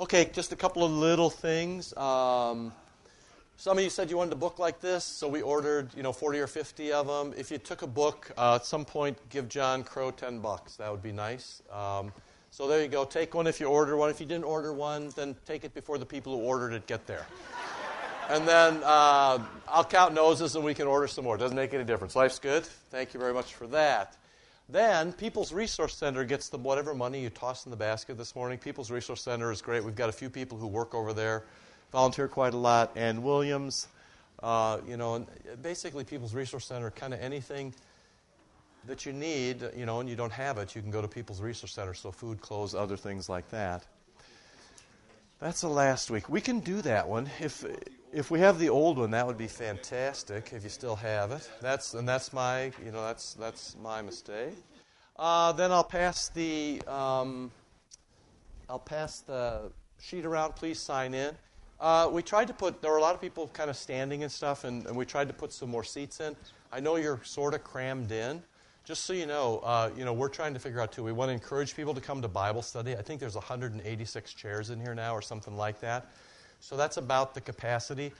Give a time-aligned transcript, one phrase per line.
[0.00, 1.92] Okay, just a couple of little things.
[1.96, 2.72] Um,
[3.56, 6.12] some of you said you wanted a book like this, so we ordered, you know,
[6.12, 7.34] 40 or 50 of them.
[7.36, 10.76] If you took a book, uh, at some point, give John Crow 10 bucks.
[10.76, 11.64] That would be nice.
[11.72, 12.12] Um,
[12.52, 13.04] so there you go.
[13.04, 14.08] Take one if you order one.
[14.08, 17.04] If you didn't order one, then take it before the people who ordered it get
[17.08, 17.26] there.
[18.30, 21.36] and then uh, I'll count noses and we can order some more.
[21.36, 22.14] Doesn't make any difference.
[22.14, 22.64] Life's good.
[22.64, 24.16] Thank you very much for that.
[24.68, 28.58] Then People's Resource Center gets the whatever money you toss in the basket this morning.
[28.58, 29.82] People's Resource Center is great.
[29.82, 31.44] We've got a few people who work over there
[31.90, 32.92] volunteer quite a lot.
[32.94, 33.88] And Williams,
[34.42, 35.26] uh, you know,
[35.62, 37.74] basically People's Resource Center, kind of anything
[38.86, 41.40] that you need, you know, and you don't have it, you can go to People's
[41.40, 41.94] Resource Center.
[41.94, 43.86] So food, clothes, other things like that.
[45.40, 46.28] That's the last week.
[46.28, 47.30] We can do that one.
[47.40, 47.64] If
[48.12, 50.52] if we have the old one, that would be fantastic.
[50.52, 54.54] If you still have it, that's and that's my you know that's that's my mistake.
[55.16, 57.50] Uh, then I'll pass the um,
[58.68, 60.56] I'll pass the sheet around.
[60.56, 61.34] Please sign in.
[61.80, 64.32] Uh, we tried to put, there were a lot of people kind of standing and
[64.32, 66.34] stuff, and, and we tried to put some more seats in.
[66.72, 68.42] I know you're sort of crammed in.
[68.84, 71.04] Just so you know, uh, you know, we're trying to figure out too.
[71.04, 72.96] We want to encourage people to come to Bible study.
[72.96, 76.06] I think there's 186 chairs in here now, or something like that.
[76.60, 78.12] So that's about the capacity.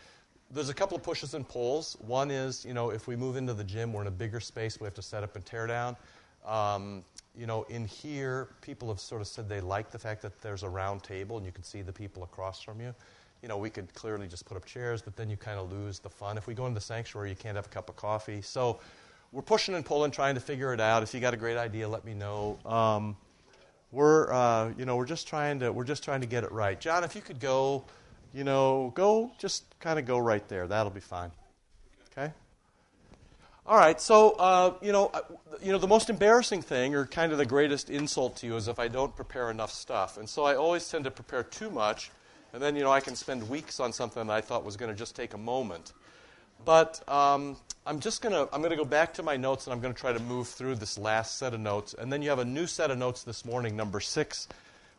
[0.50, 1.96] There's a couple of pushes and pulls.
[2.00, 4.80] One is, you know, if we move into the gym, we're in a bigger space.
[4.80, 5.96] We have to set up and tear down.
[6.46, 7.04] Um,
[7.36, 10.62] you know, in here, people have sort of said they like the fact that there's
[10.62, 12.94] a round table and you can see the people across from you
[13.42, 15.98] you know, we could clearly just put up chairs, but then you kind of lose
[15.98, 16.36] the fun.
[16.36, 18.42] If we go into the sanctuary, you can't have a cup of coffee.
[18.42, 18.80] So
[19.32, 21.02] we're pushing and pulling, trying to figure it out.
[21.02, 22.58] If you got a great idea, let me know.
[22.66, 23.16] Um,
[23.92, 26.80] we're, uh, you know, we're just trying to, we're just trying to get it right.
[26.80, 27.84] John, if you could go,
[28.34, 30.66] you know, go, just kind of go right there.
[30.66, 31.30] That'll be fine.
[32.12, 32.32] Okay.
[33.66, 34.00] All right.
[34.00, 35.12] So, uh, you know,
[35.62, 38.68] you know, the most embarrassing thing, or kind of the greatest insult to you, is
[38.68, 40.16] if I don't prepare enough stuff.
[40.18, 42.10] And so I always tend to prepare too much
[42.52, 44.90] and then, you know, I can spend weeks on something that I thought was going
[44.90, 45.92] to just take a moment.
[46.64, 47.56] But um,
[47.86, 49.94] I'm just going to I'm going to go back to my notes and I'm going
[49.94, 51.94] to try to move through this last set of notes.
[51.96, 54.48] And then you have a new set of notes this morning, number six.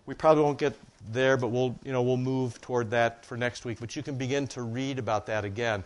[0.09, 0.73] We probably won't get
[1.11, 3.77] there, but we'll you know we'll move toward that for next week.
[3.79, 5.83] But you can begin to read about that again,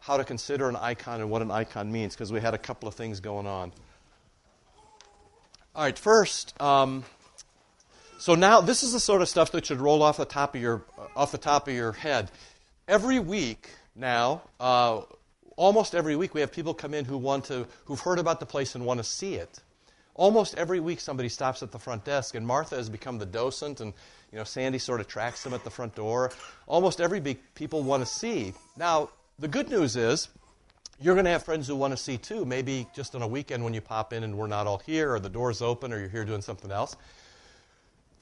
[0.00, 2.88] how to consider an icon and what an icon means, because we had a couple
[2.88, 3.72] of things going on.
[5.74, 6.58] All right, first.
[6.58, 7.04] Um,
[8.18, 10.62] so now this is the sort of stuff that should roll off the top of
[10.62, 10.82] your
[11.14, 12.30] off the top of your head.
[12.88, 15.02] Every week now, uh,
[15.54, 18.46] almost every week, we have people come in who want to who've heard about the
[18.46, 19.60] place and want to see it.
[20.16, 23.80] Almost every week, somebody stops at the front desk, and Martha has become the docent,
[23.80, 23.92] and
[24.32, 26.32] you know Sandy sort of tracks them at the front door.
[26.66, 28.54] Almost every week, people want to see.
[28.76, 30.28] Now, the good news is
[31.00, 32.44] you're going to have friends who want to see too.
[32.44, 35.20] Maybe just on a weekend when you pop in and we're not all here, or
[35.20, 36.96] the door's open, or you're here doing something else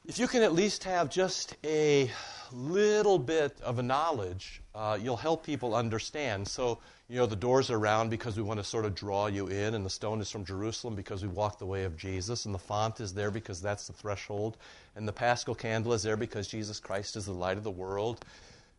[0.06, 2.10] if you can at least have just a
[2.52, 6.46] little bit of a knowledge, uh, you'll help people understand.
[6.46, 6.78] So,
[7.08, 9.74] you know, the doors are round because we want to sort of draw you in,
[9.74, 12.58] and the stone is from Jerusalem because we walk the way of Jesus, and the
[12.58, 14.56] font is there because that's the threshold,
[14.96, 18.24] and the paschal candle is there because Jesus Christ is the light of the world.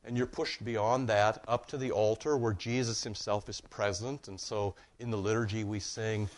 [0.08, 4.28] And you're pushed beyond that up to the altar where Jesus himself is present.
[4.28, 6.30] And so in the liturgy, we sing,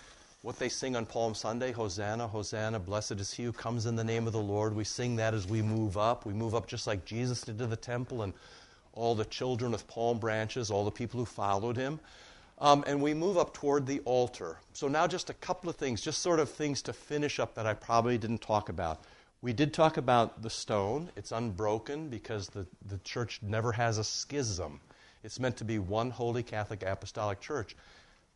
[0.41, 4.05] what they sing on Palm Sunday Hosanna, Hosanna, blessed is he who comes in the
[4.05, 4.73] name of the Lord.
[4.73, 6.25] We sing that as we move up.
[6.25, 8.33] We move up just like Jesus did to the temple and
[8.97, 11.99] all the children with palm branches, all the people who followed him.
[12.59, 14.57] Um, and we move up toward the altar.
[14.73, 17.67] So, now just a couple of things, just sort of things to finish up that
[17.67, 19.03] I probably didn't talk about.
[19.43, 21.11] We did talk about the stone.
[21.15, 24.79] It's unbroken because the, the church never has a schism.
[25.23, 27.75] It's meant to be one holy Catholic Apostolic Church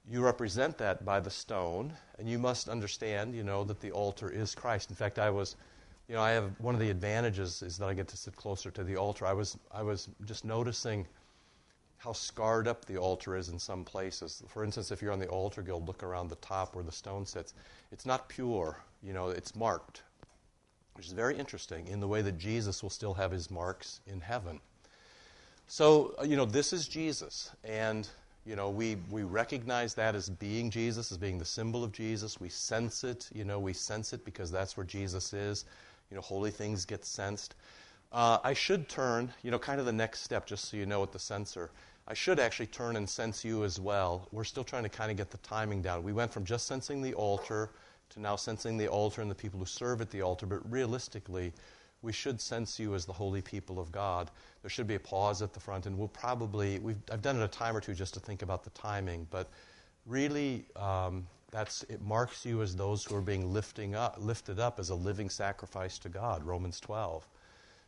[0.09, 4.29] you represent that by the stone, and you must understand, you know, that the altar
[4.29, 4.89] is Christ.
[4.89, 5.55] In fact, I was,
[6.11, 8.69] you know, I have one of the advantages is that I get to sit closer
[8.71, 9.25] to the altar.
[9.25, 11.07] I was, I was just noticing
[11.99, 14.43] how scarred up the altar is in some places.
[14.49, 17.25] For instance, if you're on the altar guild, look around the top where the stone
[17.25, 17.53] sits.
[17.93, 20.03] It's not pure, you know, it's marked,
[20.95, 24.19] which is very interesting in the way that Jesus will still have his marks in
[24.19, 24.59] heaven.
[25.67, 28.05] So, uh, you know, this is Jesus, and
[28.45, 32.39] you know, we, we recognize that as being Jesus, as being the symbol of Jesus.
[32.39, 33.29] We cense it.
[33.33, 35.65] You know, we cense it because that's where Jesus is.
[36.11, 37.55] You know, holy things get censed.
[38.11, 40.99] Uh, I should turn, you know, kind of the next step, just so you know
[40.99, 41.71] what the censer.
[42.07, 44.27] I should actually turn and cense you as well.
[44.33, 46.03] We're still trying to kind of get the timing down.
[46.03, 47.69] We went from just censing the altar
[48.09, 51.53] to now censing the altar and the people who serve at the altar, but realistically,
[52.01, 54.29] we should cense you as the holy people of God.
[54.61, 56.81] There should be a pause at the front, and we'll probably,
[57.11, 59.49] I've done it a time or two just to think about the timing, but
[60.05, 64.79] really, um, that's, it marks you as those who are being lifting up, lifted up
[64.79, 67.27] as a living sacrifice to God, Romans 12.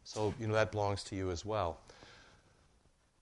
[0.03, 1.79] So, you know, that belongs to you as well.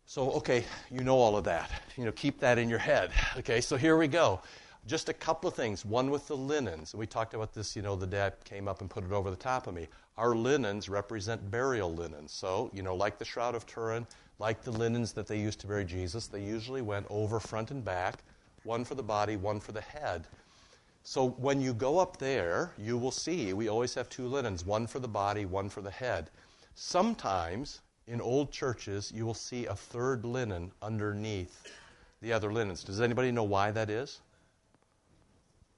[0.08, 1.70] So, okay, you know all of that.
[1.96, 3.12] You know, keep that in your head.
[3.38, 4.42] Okay, so here we go.
[4.88, 5.86] Just a couple of things.
[5.86, 6.96] One with the linens.
[6.96, 9.36] We talked about this, you know, the dad came up and put it over the
[9.36, 9.88] top of me.
[10.18, 12.32] Our linens represent burial linens.
[12.32, 14.08] So, you know, like the Shroud of Turin,
[14.40, 17.86] like the linens that they used to bury Jesus, they usually went over front and
[17.86, 18.24] back,
[18.63, 20.28] one for the body, one for the head.
[21.04, 24.88] So when you go up there, you will see we always have two linens, one
[24.88, 26.30] for the body, one for the head.
[26.75, 31.68] Sometimes in old churches, you will see a third linen underneath
[32.22, 32.84] the other linens.
[32.84, 34.19] Does anybody know why that is?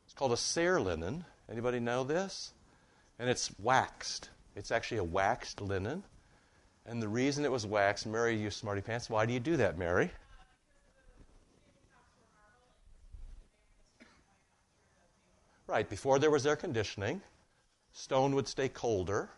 [0.05, 1.25] It's called a cere linen.
[1.49, 2.53] Anybody know this?
[3.19, 4.29] And it's waxed.
[4.55, 6.03] It's actually a waxed linen.
[6.85, 9.77] And the reason it was waxed, Mary, you smarty pants, why do you do that,
[9.77, 10.11] Mary?
[15.67, 17.21] Right, before there was air conditioning,
[17.93, 19.29] stone would stay colder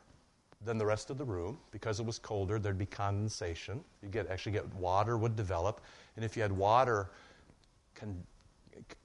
[0.63, 1.59] than the rest of the room.
[1.71, 3.83] Because it was colder, there'd be condensation.
[4.01, 5.81] You get actually get water would develop,
[6.15, 7.11] and if you had water
[7.93, 8.23] con-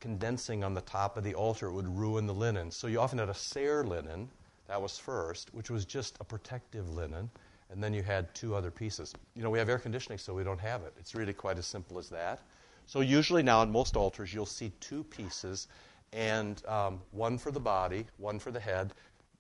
[0.00, 2.70] condensing on the top of the altar, it would ruin the linen.
[2.70, 4.30] So you often had a cere linen,
[4.66, 7.28] that was first, which was just a protective linen,
[7.70, 9.12] and then you had two other pieces.
[9.34, 10.94] You know, we have air conditioning, so we don't have it.
[10.98, 12.40] It's really quite as simple as that.
[12.86, 15.68] So usually now on most altars, you'll see two pieces,
[16.12, 18.92] and um, one for the body, one for the head.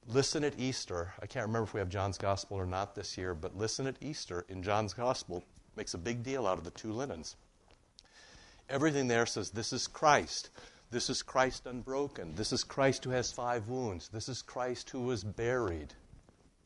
[0.06, 1.12] Listen at Easter.
[1.20, 3.96] I can't remember if we have John's Gospel or not this year, but listen at
[4.00, 5.44] Easter in John's Gospel
[5.76, 7.36] makes a big deal out of the two linens.
[8.68, 10.50] Everything there says, This is Christ.
[10.90, 12.34] This is Christ unbroken.
[12.34, 14.08] This is Christ who has five wounds.
[14.08, 15.94] This is Christ who was buried.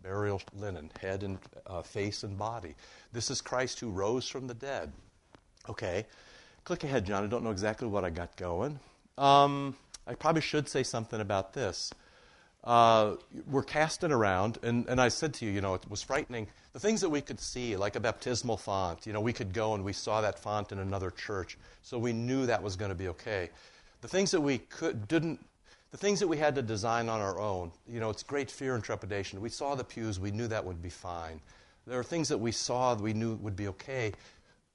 [0.02, 2.74] Burial linen, head and uh, face and body.
[3.12, 4.92] This is Christ who rose from the dead.
[5.68, 6.06] Okay,
[6.64, 7.24] click ahead, John.
[7.24, 8.78] I don't know exactly what I got going.
[9.16, 11.92] Um, I probably should say something about this.
[12.62, 13.16] Uh,
[13.46, 16.46] we're casting around, and, and I said to you, you know, it was frightening.
[16.72, 19.74] The things that we could see, like a baptismal font, you know, we could go
[19.74, 22.94] and we saw that font in another church, so we knew that was going to
[22.94, 23.50] be okay.
[24.00, 25.44] The things that we could didn't,
[25.90, 28.74] the things that we had to design on our own, you know, it's great fear
[28.74, 29.42] and trepidation.
[29.42, 31.40] We saw the pews, we knew that would be fine.
[31.86, 34.12] There are things that we saw that we knew would be okay.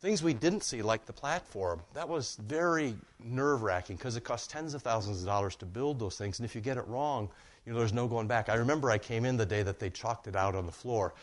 [0.01, 4.47] Things we didn't see, like the platform, that was very nerve wracking because it costs
[4.47, 6.39] tens of thousands of dollars to build those things.
[6.39, 7.27] And if you get it wrong,
[7.65, 8.47] you know, there's no going back.
[8.47, 11.13] I remember I came in the day that they chalked it out on the floor.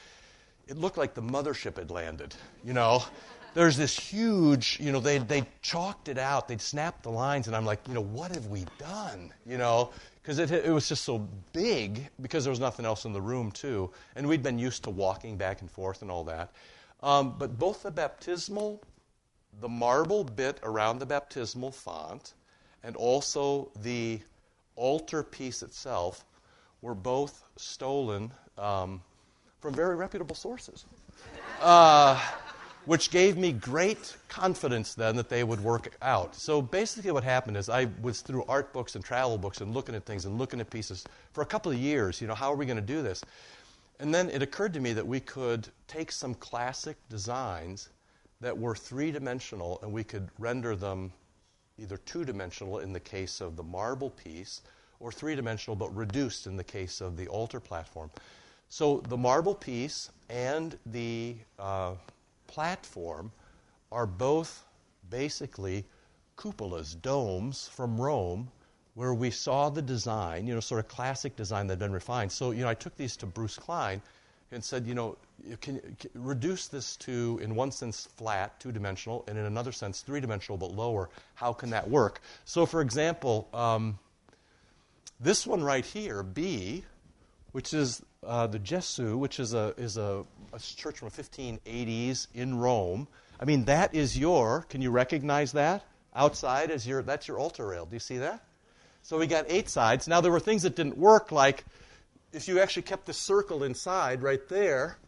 [0.69, 2.35] It looked like the mothership had landed,
[2.65, 3.03] you know.
[3.55, 6.47] There's this huge, you know, they, they chalked it out.
[6.47, 9.33] They'd snapped the lines, and I'm like, you know, what have we done?
[9.47, 9.89] You know,
[10.23, 13.51] because it, it was just so big because there was nothing else in the room,
[13.51, 13.91] too.
[14.15, 16.51] And we'd been used to walking back and forth and all that.
[17.03, 18.83] Um, but both the baptismal,
[19.61, 22.35] the marble bit around the baptismal font,
[22.83, 24.21] and also the
[24.77, 26.25] altar piece itself
[26.83, 29.03] were both stolen um,
[29.61, 30.85] from very reputable sources,
[31.61, 32.21] uh,
[32.85, 36.37] which gave me great confidence then that they would work out.
[36.37, 39.95] So basically, what happened is I was through art books and travel books and looking
[39.95, 42.21] at things and looking at pieces for a couple of years.
[42.21, 43.23] You know, how are we going to do this?
[43.99, 47.89] And then it occurred to me that we could take some classic designs
[48.41, 51.13] that were three dimensional and we could render them
[51.79, 54.63] either two dimensional in the case of the marble piece
[55.01, 58.11] or three dimensional but reduced in the case of the altar platform.
[58.69, 61.95] So the marble piece and the uh,
[62.47, 63.31] platform
[63.93, 64.65] are both
[65.09, 65.85] basically
[66.37, 68.51] cupolas, domes from Rome
[68.97, 72.33] where we saw the design, you know, sort of classic design that had been refined.
[72.33, 74.01] So, you know, I took these to Bruce Klein
[74.51, 75.19] and said, you know,
[75.61, 80.01] can, can reduce this to, in one sense, flat, two dimensional, and in another sense,
[80.01, 81.11] three dimensional but lower.
[81.35, 82.23] How can that work?
[82.47, 83.99] So, for example, um,
[85.21, 86.83] this one right here, B,
[87.53, 90.25] which is uh, the Gesù, which is a is a,
[90.55, 93.09] a church from the 1580s in Rome.
[93.39, 94.63] I mean, that is your.
[94.71, 95.85] Can you recognize that?
[96.15, 97.03] Outside is your.
[97.03, 97.85] That's your altar rail.
[97.85, 98.46] Do you see that?
[99.07, 100.09] So we got eight sides.
[100.09, 101.65] Now there were things that didn't work, like
[102.33, 104.99] if you actually kept the circle inside right there,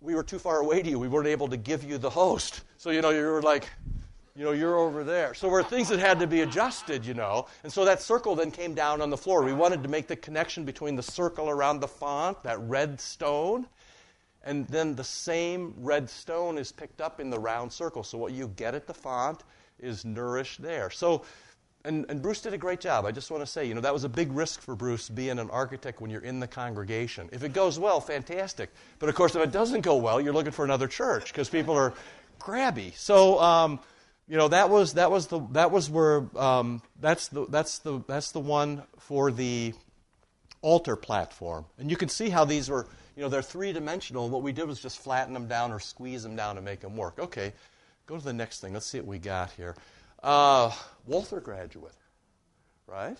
[0.00, 1.00] we were too far away to you.
[1.00, 2.60] We weren't able to give you the host.
[2.76, 3.68] So, you know, you were like,
[4.36, 5.34] you know, you're over there.
[5.34, 7.48] So there were things that had to be adjusted, you know.
[7.64, 9.42] And so that circle then came down on the floor.
[9.42, 13.66] We wanted to make the connection between the circle around the font, that red stone,
[14.44, 18.04] and then the same red stone is picked up in the round circle.
[18.04, 19.42] So what you get at the font
[19.80, 20.90] is nourished there.
[20.90, 21.24] So
[21.86, 23.06] and, and Bruce did a great job.
[23.06, 25.38] I just want to say, you know, that was a big risk for Bruce being
[25.38, 27.28] an architect when you're in the congregation.
[27.32, 28.70] If it goes well, fantastic.
[28.98, 31.74] But of course, if it doesn't go well, you're looking for another church because people
[31.74, 31.94] are
[32.40, 32.94] grabby.
[32.96, 33.80] So, um,
[34.28, 38.02] you know, that was that was the that was where um, that's the that's the
[38.08, 39.72] that's the one for the
[40.62, 41.64] altar platform.
[41.78, 44.28] And you can see how these were you know, they're three dimensional.
[44.28, 46.96] What we did was just flatten them down or squeeze them down to make them
[46.96, 47.18] work.
[47.18, 47.52] Okay,
[48.06, 48.74] go to the next thing.
[48.74, 49.74] Let's see what we got here.
[50.26, 50.72] Uh,
[51.06, 51.94] Walther graduate,
[52.88, 53.16] right?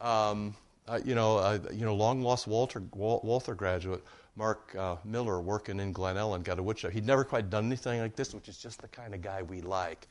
[0.00, 0.54] Um,
[0.86, 4.04] uh, you know, uh, you know, long lost Walter Walther graduate
[4.36, 6.92] Mark uh, Miller working in Glen Ellyn got a woodshop.
[6.92, 9.60] He'd never quite done anything like this, which is just the kind of guy we
[9.60, 10.06] like.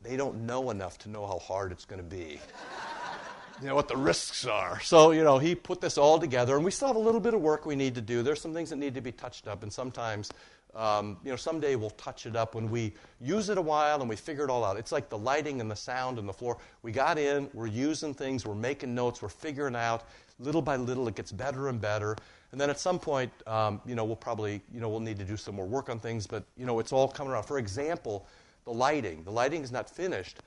[0.00, 2.38] They don't know enough to know how hard it's going to be.
[3.60, 4.78] you know what the risks are.
[4.82, 7.34] So you know, he put this all together, and we still have a little bit
[7.34, 8.22] of work we need to do.
[8.22, 10.30] There's some things that need to be touched up, and sometimes
[10.74, 14.08] um, you know, someday we'll touch it up when we use it a while and
[14.08, 14.76] we figure it all out.
[14.76, 16.58] It's like the lighting and the sound and the floor.
[16.82, 20.04] We got in, we're using things, we're making notes, we're figuring out.
[20.38, 22.16] Little by little, it gets better and better.
[22.52, 25.24] And then at some point, um, you know, we'll probably, you know, we'll need to
[25.24, 27.44] do some more work on things, but, you know, it's all coming around.
[27.44, 28.26] For example,
[28.64, 29.22] the lighting.
[29.24, 30.38] The lighting is not finished.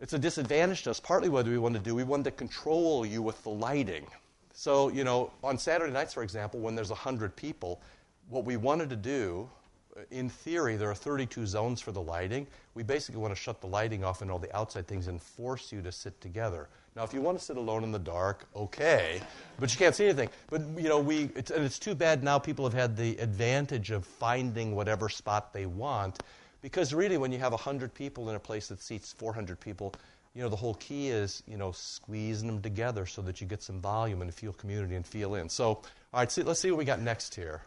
[0.00, 1.94] It's a disadvantage to us, partly what we want to do.
[1.94, 4.06] We want to control you with the lighting.
[4.52, 7.80] So, you know, on Saturday nights, for example, when there's 100 people,
[8.28, 9.48] what we wanted to do,
[9.96, 12.46] uh, in theory, there are 32 zones for the lighting.
[12.74, 15.72] We basically want to shut the lighting off and all the outside things and force
[15.72, 16.68] you to sit together.
[16.94, 19.20] Now, if you want to sit alone in the dark, okay,
[19.58, 20.28] but you can't see anything.
[20.50, 23.90] But you know, we it's, and it's too bad now people have had the advantage
[23.90, 26.22] of finding whatever spot they want,
[26.60, 29.94] because really, when you have hundred people in a place that seats 400 people,
[30.34, 33.62] you know, the whole key is you know squeezing them together so that you get
[33.62, 35.48] some volume and feel community and feel in.
[35.48, 37.62] So, all right, see, let's see what we got next here.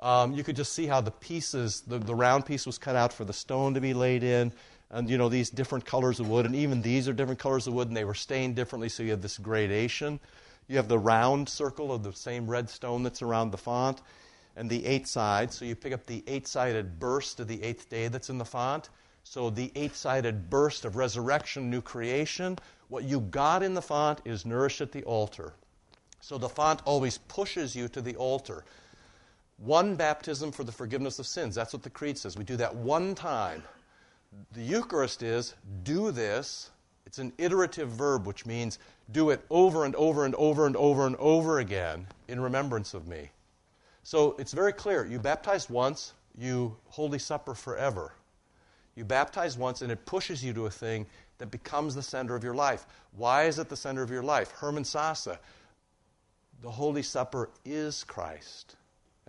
[0.00, 3.12] Um, you could just see how the pieces, the, the round piece was cut out
[3.12, 4.52] for the stone to be laid in,
[4.90, 7.74] and you know these different colors of wood, and even these are different colors of
[7.74, 10.18] wood, and they were stained differently, so you have this gradation.
[10.68, 14.00] You have the round circle of the same red stone that's around the font,
[14.56, 15.56] and the eight sides.
[15.56, 18.88] So you pick up the eight-sided burst of the eighth day that's in the font.
[19.24, 22.58] So the eight-sided burst of resurrection, new creation.
[22.88, 25.52] What you got in the font is nourished at the altar.
[26.20, 28.64] So the font always pushes you to the altar.
[29.60, 31.54] One baptism for the forgiveness of sins.
[31.54, 32.36] That's what the Creed says.
[32.36, 33.62] We do that one time.
[34.52, 36.70] The Eucharist is do this.
[37.04, 38.78] It's an iterative verb, which means
[39.12, 43.06] do it over and over and over and over and over again in remembrance of
[43.06, 43.30] me.
[44.02, 45.04] So it's very clear.
[45.04, 48.12] You baptize once, you Holy Supper forever.
[48.94, 51.06] You baptize once, and it pushes you to a thing
[51.38, 52.86] that becomes the center of your life.
[53.16, 54.52] Why is it the center of your life?
[54.52, 55.36] Herman Sasse,
[56.62, 58.76] the Holy Supper is Christ.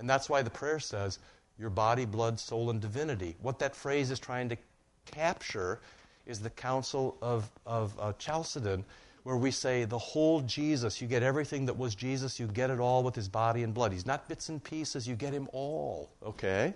[0.02, 1.20] And that's why the prayer says,
[1.58, 3.38] your body, blood, soul, and divinity.
[3.42, 4.58] What that phrase is trying to
[5.06, 5.80] capture
[6.26, 8.84] is the Council of, of uh, Chalcedon,
[9.24, 12.80] where we say the whole Jesus, you get everything that was Jesus, you get it
[12.80, 13.94] all with his body and blood.
[13.94, 16.10] He's not bits and pieces, you get him all.
[16.26, 16.74] Okay?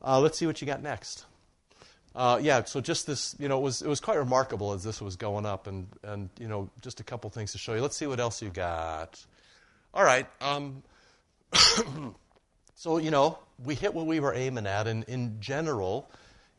[0.00, 1.24] Uh, let's see what you got next.
[2.14, 5.00] Uh, yeah, so just this, you know, it was, it was quite remarkable as this
[5.00, 7.82] was going up, and, and, you know, just a couple things to show you.
[7.82, 9.24] Let's see what else you got.
[9.92, 10.26] All right.
[10.40, 10.82] Um,
[12.78, 16.08] so, you know, we hit what we were aiming at, and in general,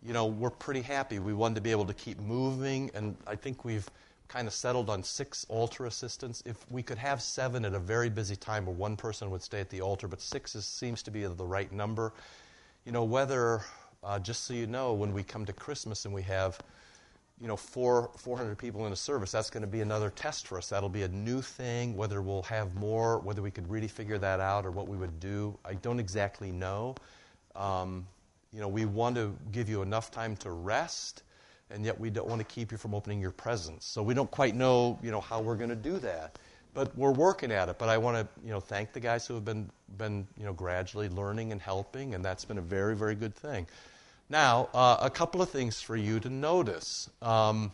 [0.05, 1.17] you know, we're pretty happy.
[1.17, 3.89] We wanted to be able to keep moving, and I think we've
[4.27, 6.43] kind of settled on six altar assistants.
[6.45, 9.61] If we could have seven at a very busy time where one person would stay
[9.61, 12.11] at the altar, but six is, seems to be the right number.
[12.83, 13.61] You know, whether,
[14.03, 16.59] uh, just so you know, when we come to Christmas and we have,
[17.41, 20.57] you know, four, 400 people in a service, that's going to be another test for
[20.57, 20.69] us.
[20.69, 21.95] That'll be a new thing.
[21.95, 25.19] Whether we'll have more, whether we could really figure that out or what we would
[25.19, 26.95] do, I don't exactly know.
[27.55, 28.05] Um,
[28.51, 31.23] you know, we want to give you enough time to rest,
[31.69, 33.85] and yet we don't want to keep you from opening your presents.
[33.85, 36.37] So we don't quite know, you know, how we're going to do that.
[36.73, 37.79] But we're working at it.
[37.79, 40.53] But I want to, you know, thank the guys who have been, been, you know,
[40.53, 43.65] gradually learning and helping, and that's been a very, very good thing.
[44.29, 47.09] Now, uh, a couple of things for you to notice.
[47.21, 47.71] Um,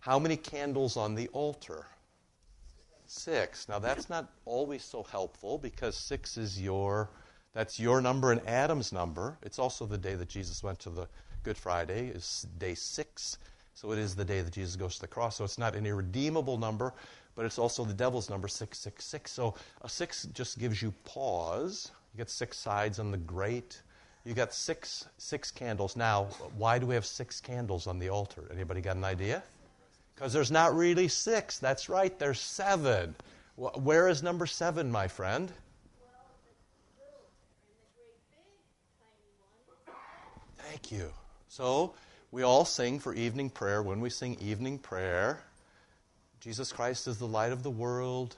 [0.00, 1.84] how many candles on the altar?
[3.06, 3.68] Six.
[3.68, 7.10] Now, that's not always so helpful because six is your
[7.54, 9.36] that's your number and Adam's number.
[9.42, 11.08] It's also the day that Jesus went to the
[11.42, 13.38] Good Friday, is day six.
[13.74, 15.36] So it is the day that Jesus goes to the cross.
[15.36, 16.94] So it's not an irredeemable number,
[17.34, 19.30] but it's also the devil's number, 666.
[19.30, 21.90] So a six just gives you pause.
[22.12, 23.82] You get six sides on the grate.
[24.28, 25.96] You got six six candles.
[25.96, 26.24] Now,
[26.58, 28.44] why do we have six candles on the altar?
[28.52, 29.42] Anybody got an idea?
[30.14, 31.58] Because there's not really six.
[31.58, 33.14] That's right, there's seven.
[33.56, 35.50] Where is number seven, my friend?
[40.58, 41.10] Thank you.
[41.48, 41.94] So,
[42.30, 43.82] we all sing for evening prayer.
[43.82, 45.42] When we sing evening prayer,
[46.40, 48.36] Jesus Christ is the light of the world,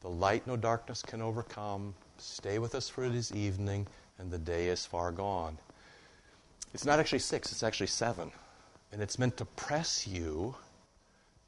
[0.00, 1.94] the light no darkness can overcome.
[2.18, 3.86] Stay with us for this evening,
[4.18, 5.58] and the day is far gone.
[6.74, 8.30] It's not actually six, it's actually seven.
[8.92, 10.54] And it's meant to press you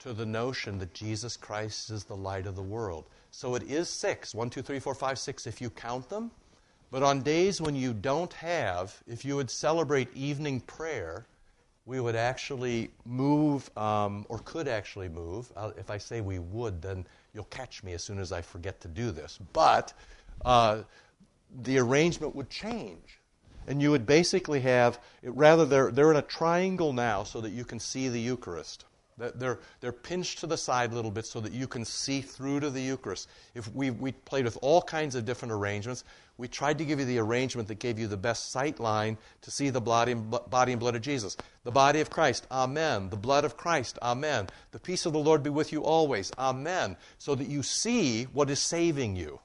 [0.00, 3.04] to the notion that Jesus Christ is the light of the world.
[3.30, 4.34] So it is six.
[4.34, 6.30] One, two, three, four, five, six if you count them.
[6.90, 11.26] But on days when you don't have, if you would celebrate evening prayer,
[11.84, 15.50] we would actually move, um, or could actually move.
[15.56, 18.80] Uh, if I say we would, then you'll catch me as soon as I forget
[18.82, 19.38] to do this.
[19.52, 19.92] But
[20.44, 20.82] uh,
[21.62, 23.20] the arrangement would change.
[23.66, 27.64] And you would basically have, rather, they're, they're in a triangle now so that you
[27.64, 28.84] can see the Eucharist.
[29.18, 32.60] They're, they're pinched to the side a little bit so that you can see through
[32.60, 33.28] to the Eucharist.
[33.54, 36.04] If we, we played with all kinds of different arrangements,
[36.36, 39.50] we tried to give you the arrangement that gave you the best sight line to
[39.50, 41.36] see the body and, body and blood of Jesus.
[41.64, 43.10] The body of Christ, Amen.
[43.10, 44.48] The blood of Christ, Amen.
[44.70, 46.96] The peace of the Lord be with you always, Amen.
[47.18, 49.40] So that you see what is saving you.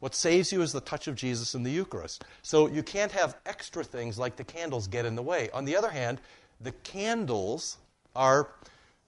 [0.00, 2.24] What saves you is the touch of Jesus in the Eucharist.
[2.42, 5.50] So you can't have extra things like the candles get in the way.
[5.50, 6.20] On the other hand,
[6.60, 7.76] the candles
[8.16, 8.48] are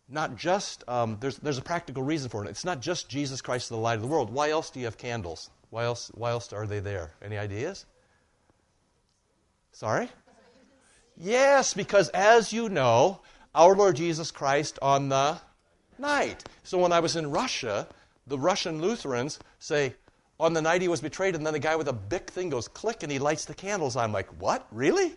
[0.08, 2.50] not just, um, there's, there's a practical reason for it.
[2.50, 4.30] It's not just Jesus Christ, the light of the world.
[4.30, 5.48] Why else do you have candles?
[5.70, 7.12] Why else, why else are they there?
[7.22, 7.86] Any ideas?
[9.72, 10.10] Sorry?
[11.16, 13.20] Yes, because as you know,
[13.54, 15.38] our Lord Jesus Christ on the
[15.98, 16.44] night.
[16.62, 17.88] So when I was in Russia,
[18.26, 19.94] the Russian Lutherans say,
[20.40, 22.68] on the night he was betrayed, and then the guy with a big thing goes
[22.68, 23.96] click and he lights the candles.
[23.96, 24.66] I'm like, what?
[24.70, 25.14] Really?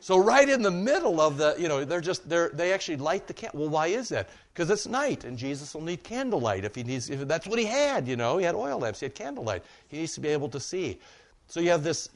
[0.00, 3.26] So right in the middle of the, you know, they're just they're, they actually light
[3.26, 3.60] the candle.
[3.60, 4.28] Well, why is that?
[4.52, 7.08] Because it's night, and Jesus will need candlelight if he needs.
[7.08, 9.62] If that's what he had, you know, he had oil lamps, he had candlelight.
[9.88, 11.00] He needs to be able to see.
[11.48, 12.10] So you have this,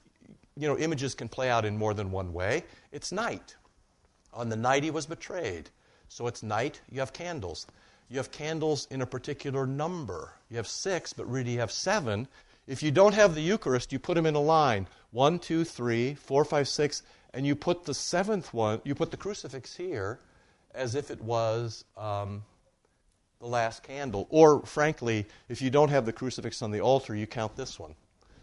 [0.57, 2.65] you know, images can play out in more than one way.
[2.93, 3.57] It's night.
[4.35, 5.71] On the night he was betrayed,
[6.09, 6.83] so it's night.
[6.91, 7.67] You have candles.
[8.09, 10.33] You have candles in a particular number.
[10.51, 12.27] You have six, but really you have seven.
[12.67, 16.15] If you don't have the Eucharist, you put them in a line one, two, three,
[16.15, 17.03] four, five, six
[17.35, 20.19] and you put the seventh one, you put the crucifix here
[20.75, 22.43] as if it was um,
[23.41, 24.27] the last candle.
[24.31, 27.95] Or, frankly, if you don't have the crucifix on the altar, you count this one.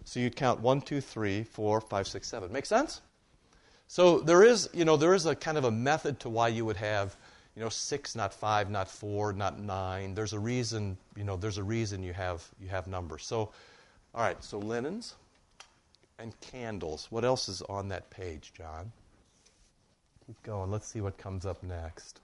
[0.04, 2.52] So you'd count one, two, three, four, five, six, seven.
[2.52, 3.02] Make sense?
[3.88, 6.66] So there is, you know, there is a kind of a method to why you
[6.66, 7.16] would have,
[7.56, 10.14] you know, six, not five, not four, not nine.
[10.14, 13.26] There's a reason, you know, there's a reason you have you have numbers.
[13.26, 13.52] So,
[14.14, 14.42] all right.
[14.44, 15.16] So linens
[16.20, 17.08] and candles.
[17.10, 18.92] What else is on that page, John?
[20.28, 20.72] Keep going.
[20.72, 22.20] Let's see what comes up next.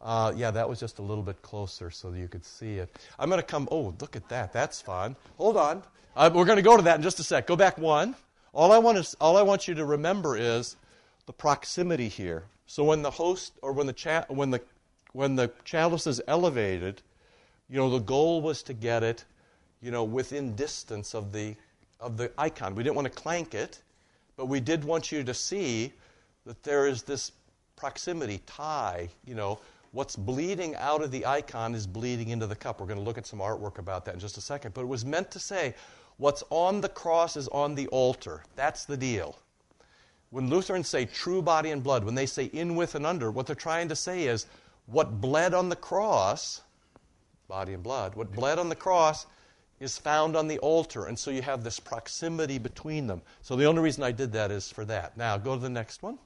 [0.00, 2.94] Uh, yeah, that was just a little bit closer so you could see it.
[3.18, 3.68] I'm going to come.
[3.70, 4.52] Oh, look at that.
[4.52, 5.16] That's fun.
[5.38, 5.82] Hold on.
[6.16, 7.46] Uh, we're going to go to that in just a sec.
[7.46, 8.14] Go back one.
[8.52, 10.76] All I want is all I want you to remember is
[11.26, 12.44] the proximity here.
[12.66, 14.60] So when the host or when the cha- when the
[15.12, 17.02] when the chalice is elevated,
[17.68, 19.24] you know the goal was to get it,
[19.80, 21.54] you know, within distance of the
[22.00, 22.74] of the icon.
[22.74, 23.82] We didn't want to clank it,
[24.36, 25.92] but we did want you to see
[26.46, 27.32] that there is this
[27.76, 29.58] proximity, tie, you know,
[29.92, 32.80] what's bleeding out of the icon is bleeding into the cup.
[32.80, 34.74] We're going to look at some artwork about that in just a second.
[34.74, 35.74] But it was meant to say
[36.18, 38.42] what's on the cross is on the altar.
[38.56, 39.38] That's the deal.
[40.34, 43.46] When Lutherans say true body and blood, when they say in, with, and under, what
[43.46, 44.46] they're trying to say is
[44.86, 46.60] what bled on the cross,
[47.46, 49.26] body and blood, what bled on the cross
[49.78, 51.06] is found on the altar.
[51.06, 53.22] And so you have this proximity between them.
[53.42, 55.16] So the only reason I did that is for that.
[55.16, 56.18] Now, go to the next one.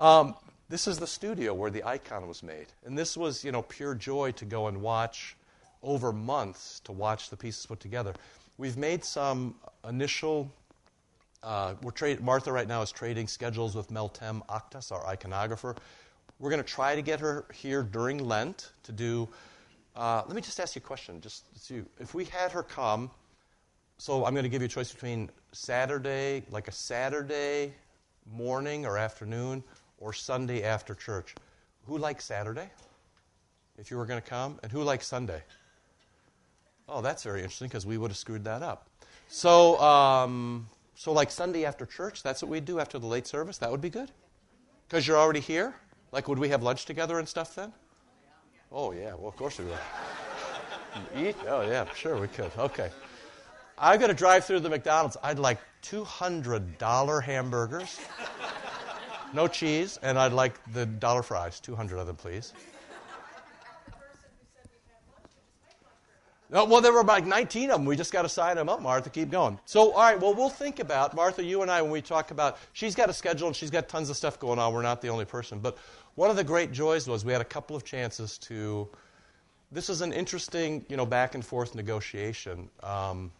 [0.00, 0.34] Um,
[0.68, 2.66] this is the studio where the icon was made.
[2.84, 5.36] And this was, you know, pure joy to go and watch
[5.80, 8.14] over months to watch the pieces put together.
[8.58, 9.54] We've made some
[9.88, 10.50] initial.
[11.46, 15.76] Uh, we're trade, Martha right now is trading schedules with Meltem Aktas, our iconographer.
[16.40, 19.28] We're going to try to get her here during Lent to do
[19.96, 21.20] uh, let me just ask you a question.
[21.22, 21.86] Just you.
[21.98, 23.10] If we had her come,
[23.96, 27.72] so I'm going to give you a choice between Saturday, like a Saturday
[28.30, 29.64] morning or afternoon,
[29.98, 31.34] or Sunday after church.
[31.86, 32.68] Who likes Saturday?
[33.78, 35.42] If you were going to come, and who likes Sunday?
[36.88, 38.88] Oh, that's very interesting because we would have screwed that up.
[39.28, 43.58] So, um, so like Sunday after church, that's what we'd do after the late service.
[43.58, 44.10] That would be good
[44.88, 45.74] because you're already here.
[46.10, 47.72] Like, would we have lunch together and stuff then?
[48.72, 49.14] Oh, yeah.
[49.14, 49.78] Well, of course we would.
[51.14, 51.36] Eat?
[51.46, 52.50] Oh, yeah, sure we could.
[52.56, 52.90] Okay.
[53.78, 55.18] I'm going to drive through the McDonald's.
[55.22, 58.00] I'd like $200 hamburgers,
[59.34, 62.54] no cheese, and I'd like the dollar fries, 200 of them, please.
[66.50, 67.86] Well, there were like 19 of them.
[67.86, 69.10] We just got to sign them up, Martha.
[69.10, 69.58] Keep going.
[69.64, 72.58] So, all right, well, we'll think about, Martha, you and I, when we talk about,
[72.72, 74.72] she's got a schedule and she's got tons of stuff going on.
[74.72, 75.58] We're not the only person.
[75.58, 75.76] But
[76.14, 78.88] one of the great joys was we had a couple of chances to.
[79.72, 82.68] This is an interesting, you know, back and forth negotiation.
[82.84, 83.32] Um,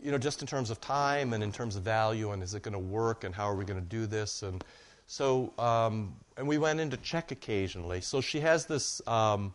[0.00, 2.62] you know, just in terms of time and in terms of value, and is it
[2.62, 4.64] going to work, and how are we going to do this, and
[5.06, 8.00] so, um, and we went into check occasionally.
[8.00, 9.52] So she has this um,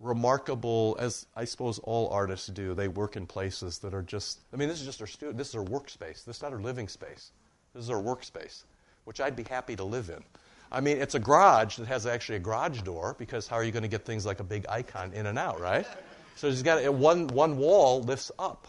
[0.00, 2.74] remarkable, as I suppose all artists do.
[2.74, 5.48] They work in places that are just, I mean, this is just their stu- this
[5.48, 6.24] is their workspace.
[6.24, 7.32] This is not their living space.
[7.74, 8.64] This is their workspace,
[9.04, 10.22] which I'd be happy to live in.
[10.70, 13.72] I mean, it's a garage that has actually a garage door because how are you
[13.72, 15.86] going to get things like a big icon in and out, right?
[16.36, 18.68] So he's got one, one wall lifts up,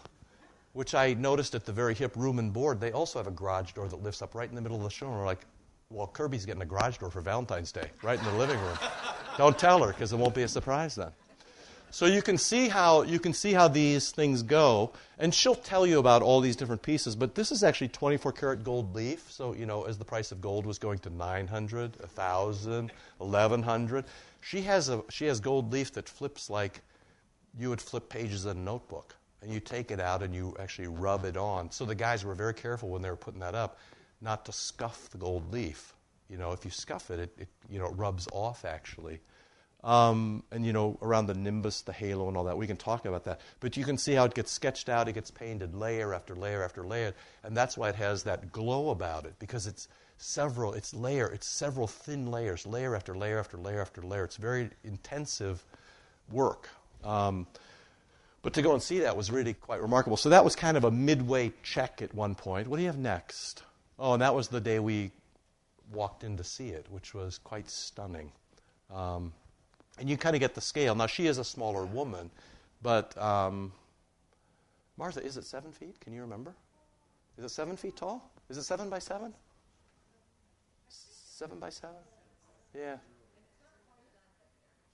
[0.73, 2.79] which I noticed at the very hip room and board.
[2.79, 4.89] They also have a garage door that lifts up right in the middle of the
[4.89, 5.17] showroom.
[5.17, 5.45] We're like,
[5.91, 8.77] well, Kirby's getting a garage door for Valentine's Day, right in the living room.
[9.37, 11.09] Don't tell her because it won't be a surprise then.
[11.89, 15.87] So you can see how you can see how these things go, and she'll tell
[15.87, 17.15] you about all these different pieces.
[17.15, 19.31] But this is actually 24 karat gold leaf.
[19.31, 24.05] So you know, as the price of gold was going to 900, 1,000, 1,100,
[24.41, 26.81] she has a she has gold leaf that flips like
[27.57, 30.87] you would flip pages in a notebook, and you take it out and you actually
[30.87, 31.71] rub it on.
[31.71, 33.79] So the guys were very careful when they were putting that up,
[34.21, 35.93] not to scuff the gold leaf.
[36.29, 39.19] You know, if you scuff it, it, it you know it rubs off actually.
[39.81, 42.57] Um, and you know around the nimbus, the halo, and all that.
[42.57, 45.07] We can talk about that, but you can see how it gets sketched out.
[45.07, 48.89] It gets painted layer after layer after layer, and that's why it has that glow
[48.89, 50.73] about it because it's several.
[50.73, 51.27] It's layer.
[51.27, 54.25] It's several thin layers, layer after layer after layer after layer.
[54.25, 55.63] It's very intensive
[56.29, 56.69] work.
[57.03, 57.47] Um,
[58.41, 60.17] but to go and see that was really quite remarkable.
[60.17, 62.67] So that was kind of a midway check at one point.
[62.67, 63.63] What do you have next?
[63.99, 65.11] Oh, and that was the day we
[65.91, 68.31] walked in to see it, which was quite stunning.
[68.93, 69.33] Um,
[69.99, 70.95] and you kind of get the scale.
[70.95, 72.31] Now, she is a smaller woman,
[72.81, 73.73] but um,
[74.97, 75.99] Martha, is it seven feet?
[75.99, 76.55] Can you remember?
[77.37, 78.31] Is it seven feet tall?
[78.49, 79.33] Is it seven by seven?
[80.87, 81.95] Seven by seven?
[82.73, 82.97] Yeah.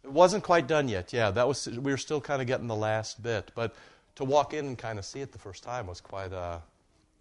[0.03, 1.13] It wasn't quite done yet.
[1.13, 1.67] Yeah, that was.
[1.67, 3.75] We were still kind of getting the last bit, but
[4.15, 6.61] to walk in and kind of see it the first time was quite a,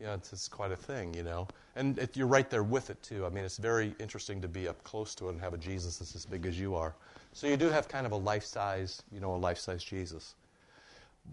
[0.07, 1.49] know, it's, it's quite a thing, you know.
[1.77, 3.27] And it, you're right there with it too.
[3.27, 5.99] I mean, it's very interesting to be up close to it and have a Jesus
[5.99, 6.95] that's as big as you are.
[7.33, 10.35] So you do have kind of a life size, you know, a life size Jesus.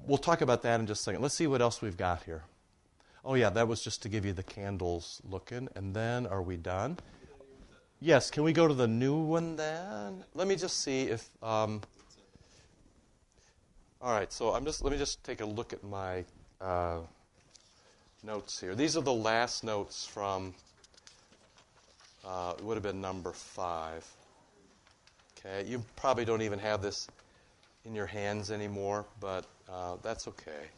[0.07, 1.21] We'll talk about that in just a second.
[1.21, 2.43] Let's see what else we've got here.
[3.23, 5.67] Oh, yeah, that was just to give you the candles looking.
[5.75, 6.97] And then are we done?
[7.99, 10.23] Yes, can we go to the new one then?
[10.33, 11.29] Let me just see if.
[11.43, 11.81] Um,
[14.01, 16.25] all right, so I'm just let me just take a look at my
[16.59, 17.01] uh,
[18.23, 18.75] notes here.
[18.75, 20.53] These are the last notes from.
[22.25, 24.05] Uh, it would have been number five.
[25.39, 27.07] Okay, you probably don't even have this
[27.83, 30.69] in your hands anymore, but uh, that's okay.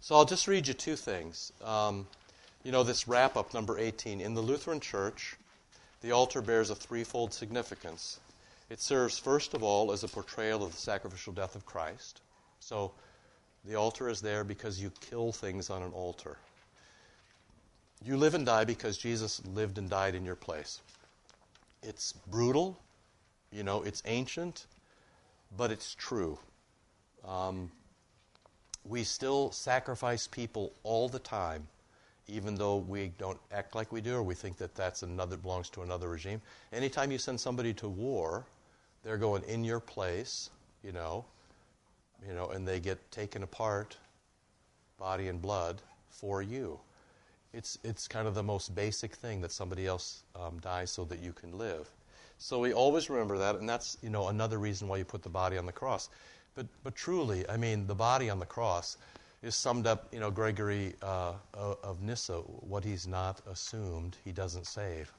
[0.00, 1.52] So I'll just read you two things.
[1.64, 2.06] Um,
[2.64, 4.20] you know, this wrap up, number 18.
[4.20, 5.36] In the Lutheran Church,
[6.02, 8.20] the altar bears a threefold significance.
[8.68, 12.20] It serves, first of all, as a portrayal of the sacrificial death of Christ.
[12.60, 12.92] So
[13.64, 16.36] the altar is there because you kill things on an altar.
[18.04, 20.80] You live and die because Jesus lived and died in your place.
[21.82, 22.78] It's brutal,
[23.52, 24.66] you know, it's ancient,
[25.56, 26.38] but it's true.
[27.26, 27.70] Um,
[28.84, 31.68] we still sacrifice people all the time,
[32.26, 35.70] even though we don't act like we do or we think that that's another belongs
[35.70, 36.40] to another regime.
[36.72, 38.44] Anytime you send somebody to war,
[39.04, 40.50] they're going in your place,
[40.82, 41.24] you know,
[42.26, 43.96] you know, and they get taken apart,
[44.98, 45.80] body and blood,
[46.10, 46.78] for you.
[47.52, 51.20] It's, it's kind of the most basic thing that somebody else um, dies so that
[51.20, 51.90] you can live.
[52.42, 55.28] So we always remember that, and that's you know another reason why you put the
[55.28, 56.08] body on the cross.
[56.56, 58.96] But but truly, I mean, the body on the cross
[59.44, 60.08] is summed up.
[60.12, 65.12] You know, Gregory uh, of Nyssa, what he's not assumed, he doesn't save.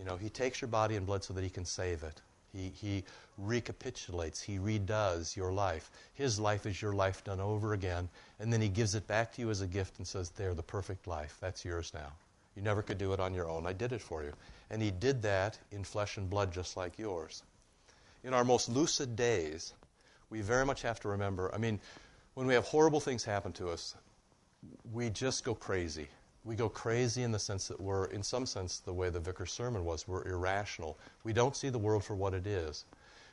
[0.00, 2.20] You know, he takes your body and blood so that he can save it.
[2.52, 3.04] He, he
[3.38, 5.90] recapitulates, he redoes your life.
[6.14, 8.08] His life is your life done over again,
[8.38, 10.62] and then he gives it back to you as a gift and says, There, the
[10.62, 11.36] perfect life.
[11.40, 12.12] That's yours now.
[12.56, 13.66] You never could do it on your own.
[13.66, 14.32] I did it for you.
[14.70, 17.42] And he did that in flesh and blood just like yours.
[18.24, 19.72] In our most lucid days,
[20.28, 21.80] we very much have to remember I mean,
[22.34, 23.94] when we have horrible things happen to us,
[24.92, 26.08] we just go crazy.
[26.44, 29.52] We go crazy in the sense that we're, in some sense, the way the vicar's
[29.52, 30.98] sermon was, we're irrational.
[31.22, 32.86] We don't see the world for what it is,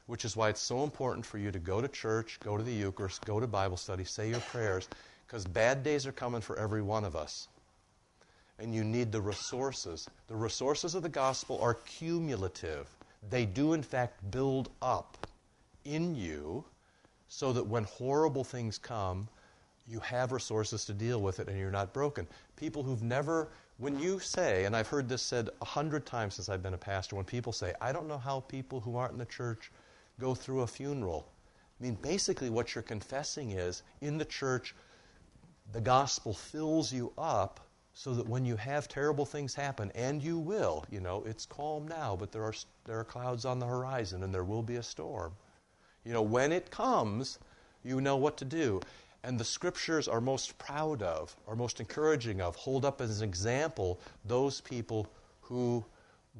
[0.08, 2.74] which is why it's so important for you to go to church, go to the
[2.74, 4.89] Eucharist, go to Bible study, say your prayers,
[5.26, 7.48] because bad days are coming for every one of us.
[8.60, 10.10] And you need the resources.
[10.28, 12.88] The resources of the gospel are cumulative.
[13.30, 15.17] They do, in fact, build up
[15.86, 16.65] in you
[17.28, 19.28] so that when horrible things come,
[19.88, 22.28] you have resources to deal with it and you're not broken.
[22.56, 26.50] People who've never, when you say, and I've heard this said a hundred times since
[26.50, 29.17] I've been a pastor, when people say, I don't know how people who aren't in
[29.17, 29.71] the church
[30.19, 31.28] go through a funeral.
[31.80, 34.76] I mean, basically, what you're confessing is in the church,
[35.71, 37.60] the gospel fills you up
[37.93, 41.88] so that when you have terrible things happen, and you will, you know, it's calm
[41.88, 42.54] now, but there are,
[42.86, 45.34] there are clouds on the horizon and there will be a storm.
[46.04, 47.39] You know, when it comes,
[47.84, 48.82] you know what to do.
[49.23, 53.27] And the scriptures are most proud of, are most encouraging of, hold up as an
[53.27, 55.08] example those people
[55.41, 55.84] who,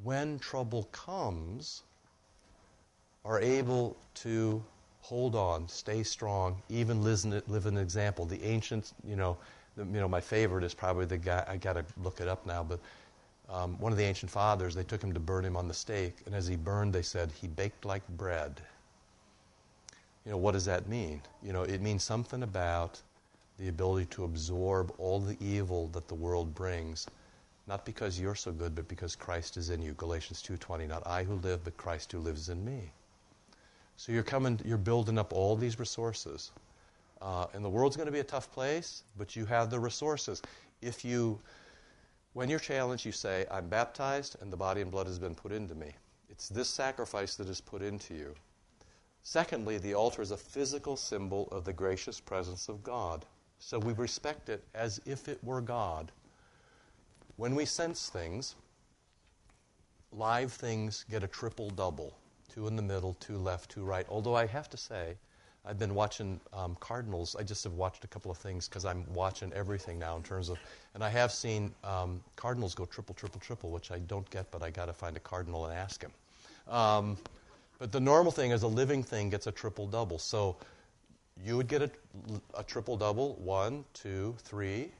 [0.02, 1.82] when trouble comes,
[3.24, 4.62] are able to
[5.00, 8.24] hold on, stay strong, even live, an example.
[8.24, 9.36] The ancients, you know,
[9.76, 11.44] the, you know, my favorite is probably the guy.
[11.48, 12.78] I got to look it up now, but
[13.48, 14.74] um, one of the ancient fathers.
[14.74, 17.32] They took him to burn him on the stake, and as he burned, they said
[17.32, 18.60] he baked like bread.
[20.28, 21.22] You know, what does that mean?
[21.42, 23.00] You know, it means something about
[23.56, 27.06] the ability to absorb all the evil that the world brings,
[27.66, 29.94] not because you're so good, but because Christ is in you.
[29.94, 30.86] Galatians 2:20.
[30.86, 32.92] Not I who live, but Christ who lives in me.
[33.96, 36.50] So you're coming, you're building up all these resources.
[37.22, 40.42] Uh, and the world's going to be a tough place, but you have the resources.
[40.82, 41.40] If you,
[42.34, 45.52] when you're challenged, you say, I'm baptized and the body and blood has been put
[45.52, 45.94] into me.
[46.28, 48.34] It's this sacrifice that is put into you.
[49.30, 53.26] Secondly, the altar is a physical symbol of the gracious presence of God.
[53.58, 56.10] So we respect it as if it were God.
[57.36, 58.54] When we cense things,
[60.12, 62.16] live things get a triple double
[62.50, 64.06] two in the middle, two left, two right.
[64.08, 65.18] Although I have to say,
[65.62, 67.36] I've been watching um, Cardinals.
[67.38, 70.48] I just have watched a couple of things because I'm watching everything now in terms
[70.48, 70.56] of,
[70.94, 74.62] and I have seen um, Cardinals go triple, triple, triple, which I don't get, but
[74.62, 76.12] I got to find a Cardinal and ask him.
[76.66, 77.18] Um,
[77.78, 80.18] but the normal thing is a living thing gets a triple double.
[80.18, 80.56] So
[81.44, 81.90] you would get a,
[82.56, 84.90] a triple double one, two, three.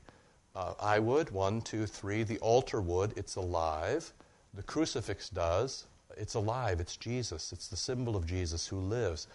[0.55, 2.23] Uh, I would one, two, three.
[2.23, 3.17] The altar would.
[3.17, 4.13] It's alive.
[4.55, 5.87] The crucifix does
[6.19, 6.81] it's alive.
[6.81, 7.53] It's Jesus.
[7.53, 9.29] It's the symbol of Jesus who lives.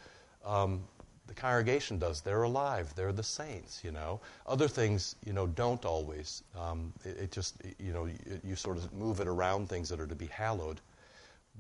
[0.45, 0.84] Um,
[1.27, 2.21] the congregation does.
[2.21, 2.93] They're alive.
[2.95, 4.19] They're the saints, you know.
[4.45, 6.43] Other things, you know, don't always.
[6.60, 10.01] Um, it, it, just, you know, you, you, sort of move it around things that
[10.01, 10.82] are to be hallowed.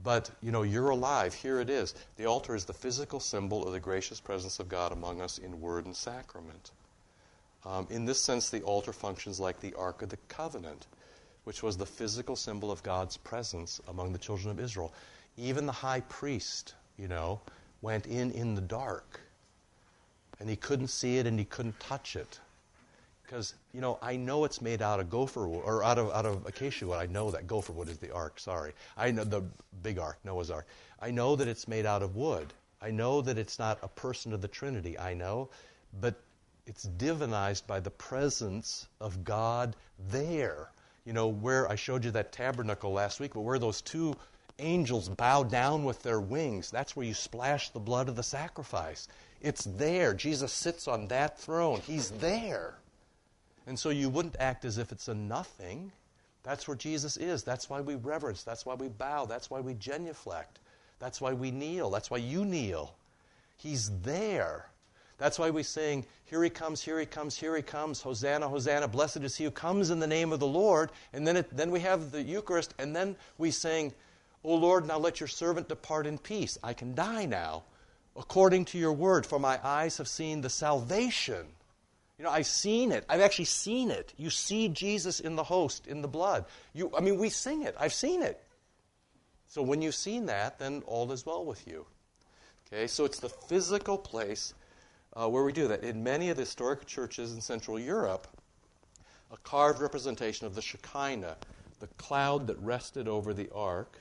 [0.01, 1.33] But, you know, you're alive.
[1.33, 1.93] Here it is.
[2.17, 5.61] The altar is the physical symbol of the gracious presence of God among us in
[5.61, 6.71] word and sacrament.
[7.65, 10.87] Um, in this sense, the altar functions like the Ark of the Covenant
[11.43, 14.93] which was the physical symbol of God's presence among the children of Israel.
[15.37, 17.41] Even the high priest, you know,
[17.81, 19.19] went in in the dark.
[20.39, 22.39] And he couldn't see it and he couldn't touch it.
[23.33, 26.27] Because, you know, I know it's made out of gopher wood, or out of, out
[26.27, 26.99] of acacia wood.
[26.99, 28.73] I know that gopher wood is the ark, sorry.
[28.95, 29.43] I know the
[29.81, 30.67] big ark, Noah's ark.
[31.01, 32.53] I know that it's made out of wood.
[32.79, 34.99] I know that it's not a person of the Trinity.
[34.99, 35.49] I know.
[35.99, 36.21] But
[36.67, 39.75] it's divinized by the presence of God
[40.11, 40.69] there
[41.05, 44.15] you know, where I showed you that tabernacle last week, but where those two
[44.59, 49.07] angels bow down with their wings, that's where you splash the blood of the sacrifice.
[49.41, 50.13] It's there.
[50.13, 51.81] Jesus sits on that throne.
[51.85, 52.75] He's there.
[53.65, 55.91] And so you wouldn't act as if it's a nothing.
[56.43, 57.43] That's where Jesus is.
[57.43, 58.43] That's why we reverence.
[58.43, 59.25] That's why we bow.
[59.25, 60.59] That's why we genuflect.
[60.99, 61.89] That's why we kneel.
[61.89, 62.95] That's why you kneel.
[63.57, 64.67] He's there.
[65.17, 68.87] That's why we sing, Here he comes, here he comes, here he comes, Hosanna, Hosanna,
[68.87, 70.91] blessed is he who comes in the name of the Lord.
[71.13, 73.93] And then, it, then we have the Eucharist, and then we sing,
[74.43, 76.57] O Lord, now let your servant depart in peace.
[76.63, 77.63] I can die now,
[78.17, 81.45] according to your word, for my eyes have seen the salvation.
[82.17, 83.05] You know, I've seen it.
[83.09, 84.13] I've actually seen it.
[84.17, 86.45] You see Jesus in the host, in the blood.
[86.73, 87.75] You, I mean, we sing it.
[87.79, 88.41] I've seen it.
[89.47, 91.85] So when you've seen that, then all is well with you.
[92.67, 94.53] Okay, so it's the physical place
[95.15, 95.83] uh, where we do that.
[95.83, 98.27] In many of the historic churches in Central Europe,
[99.31, 101.37] a carved representation of the Shekinah,
[101.79, 103.99] the cloud that rested over the ark,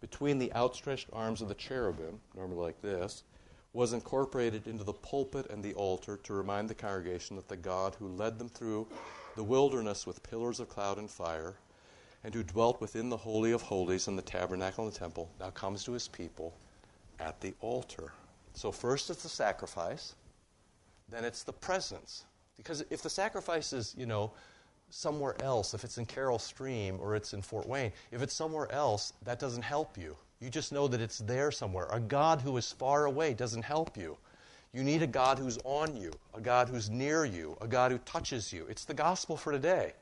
[0.00, 3.24] between the outstretched arms of the cherubim, normally like this,
[3.76, 7.94] was incorporated into the pulpit and the altar to remind the congregation that the God
[7.98, 8.86] who led them through
[9.36, 11.56] the wilderness with pillars of cloud and fire,
[12.24, 15.50] and who dwelt within the Holy of Holies in the tabernacle and the temple, now
[15.50, 16.54] comes to his people
[17.20, 18.14] at the altar.
[18.54, 20.14] So, first it's the sacrifice,
[21.10, 22.24] then it's the presence.
[22.56, 24.32] Because if the sacrifice is, you know,
[24.88, 28.72] somewhere else, if it's in Carol Stream or it's in Fort Wayne, if it's somewhere
[28.72, 30.16] else, that doesn't help you.
[30.40, 31.88] You just know that it's there somewhere.
[31.90, 34.16] A God who is far away doesn't help you.
[34.72, 37.98] You need a God who's on you, a God who's near you, a God who
[37.98, 38.66] touches you.
[38.68, 39.94] It's the gospel for today.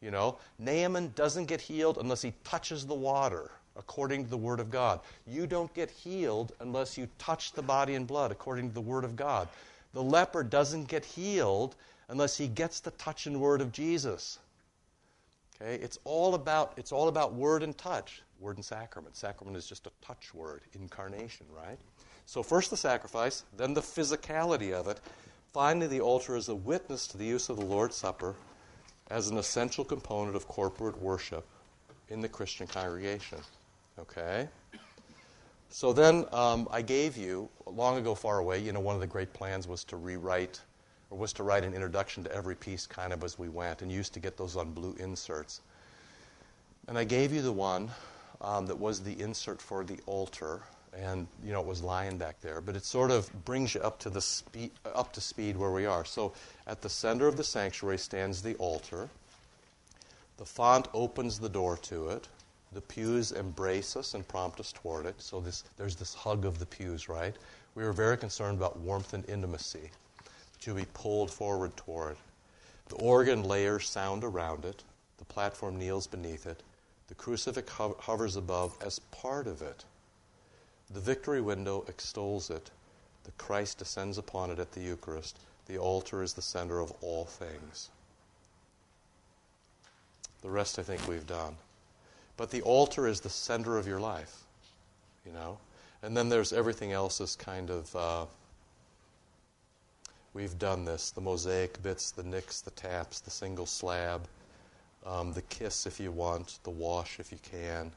[0.00, 4.58] You know, Naaman doesn't get healed unless he touches the water, according to the Word
[4.58, 5.00] of God.
[5.26, 9.04] You don't get healed unless you touch the body and blood, according to the Word
[9.04, 9.48] of God.
[9.94, 11.76] The leper doesn't get healed
[12.08, 14.38] unless he gets the touch and word of Jesus.
[15.60, 15.76] Okay?
[15.76, 19.16] It's all about it's all about word and touch, word and sacrament.
[19.16, 21.78] Sacrament is just a touch word, incarnation, right?
[22.26, 25.00] So first the sacrifice, then the physicality of it.
[25.52, 28.34] Finally, the altar is a witness to the use of the Lord's Supper
[29.10, 31.46] as an essential component of corporate worship
[32.08, 33.38] in the Christian congregation.
[33.98, 34.48] Okay?
[35.70, 39.06] So then um, I gave you, long ago, far away, you know, one of the
[39.06, 40.60] great plans was to rewrite,
[41.10, 43.90] or was to write an introduction to every piece kind of as we went, and
[43.90, 45.62] used to get those on blue inserts.
[46.88, 47.90] And I gave you the one
[48.40, 50.62] um, that was the insert for the altar,
[50.96, 53.98] and you know it was lying back there, but it sort of brings you up
[54.00, 56.04] to the speed, up to speed where we are.
[56.04, 56.32] So
[56.66, 59.08] at the center of the sanctuary stands the altar.
[60.36, 62.28] The font opens the door to it.
[62.72, 65.14] The pews embrace us and prompt us toward it.
[65.22, 67.34] So this, there's this hug of the pews, right?
[67.76, 69.90] We were very concerned about warmth and intimacy,
[70.60, 72.16] to be pulled forward toward.
[72.88, 74.82] The organ layers sound around it.
[75.18, 76.62] The platform kneels beneath it.
[77.16, 79.84] The crucifix ho- hovers above as part of it.
[80.90, 82.70] The victory window extols it.
[83.22, 85.38] The Christ descends upon it at the Eucharist.
[85.66, 87.90] The altar is the center of all things.
[90.42, 91.56] The rest I think we've done.
[92.36, 94.40] But the altar is the center of your life,
[95.24, 95.58] you know?
[96.02, 98.26] And then there's everything else is kind of, uh,
[100.34, 104.26] we've done this the mosaic bits, the nicks, the taps, the single slab,
[105.04, 107.92] um, the kiss if you want, the wash if you can,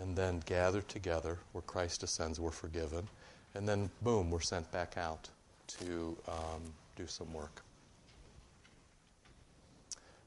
[0.00, 3.08] and then gather together where Christ descends, we're forgiven.
[3.54, 5.28] And then, boom, we're sent back out
[5.78, 6.62] to um,
[6.96, 7.62] do some work.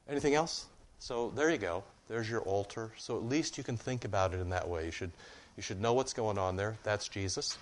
[0.10, 0.65] Anything else?
[1.00, 1.84] So there you go.
[2.08, 2.91] There's your altar.
[2.97, 4.86] So at least you can think about it in that way.
[4.86, 5.12] You should,
[5.58, 6.78] you should know what's going on there.
[6.84, 7.58] That's Jesus.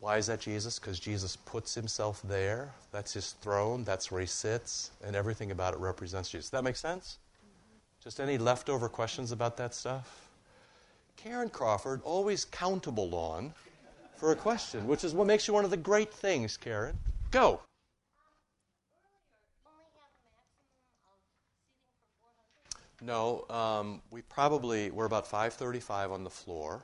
[0.00, 0.78] Why is that Jesus?
[0.78, 2.72] Because Jesus puts himself there.
[2.90, 3.84] That's his throne.
[3.84, 4.90] That's where he sits.
[5.04, 6.48] And everything about it represents Jesus.
[6.48, 7.18] That makes sense?
[8.02, 10.30] Just any leftover questions about that stuff?
[11.16, 13.52] Karen Crawford, always countable on
[14.16, 16.96] for a question, which is what makes you one of the great things, Karen.
[17.30, 17.60] Go.
[23.02, 26.82] No, um, we probably we're about 5:35 on the floor,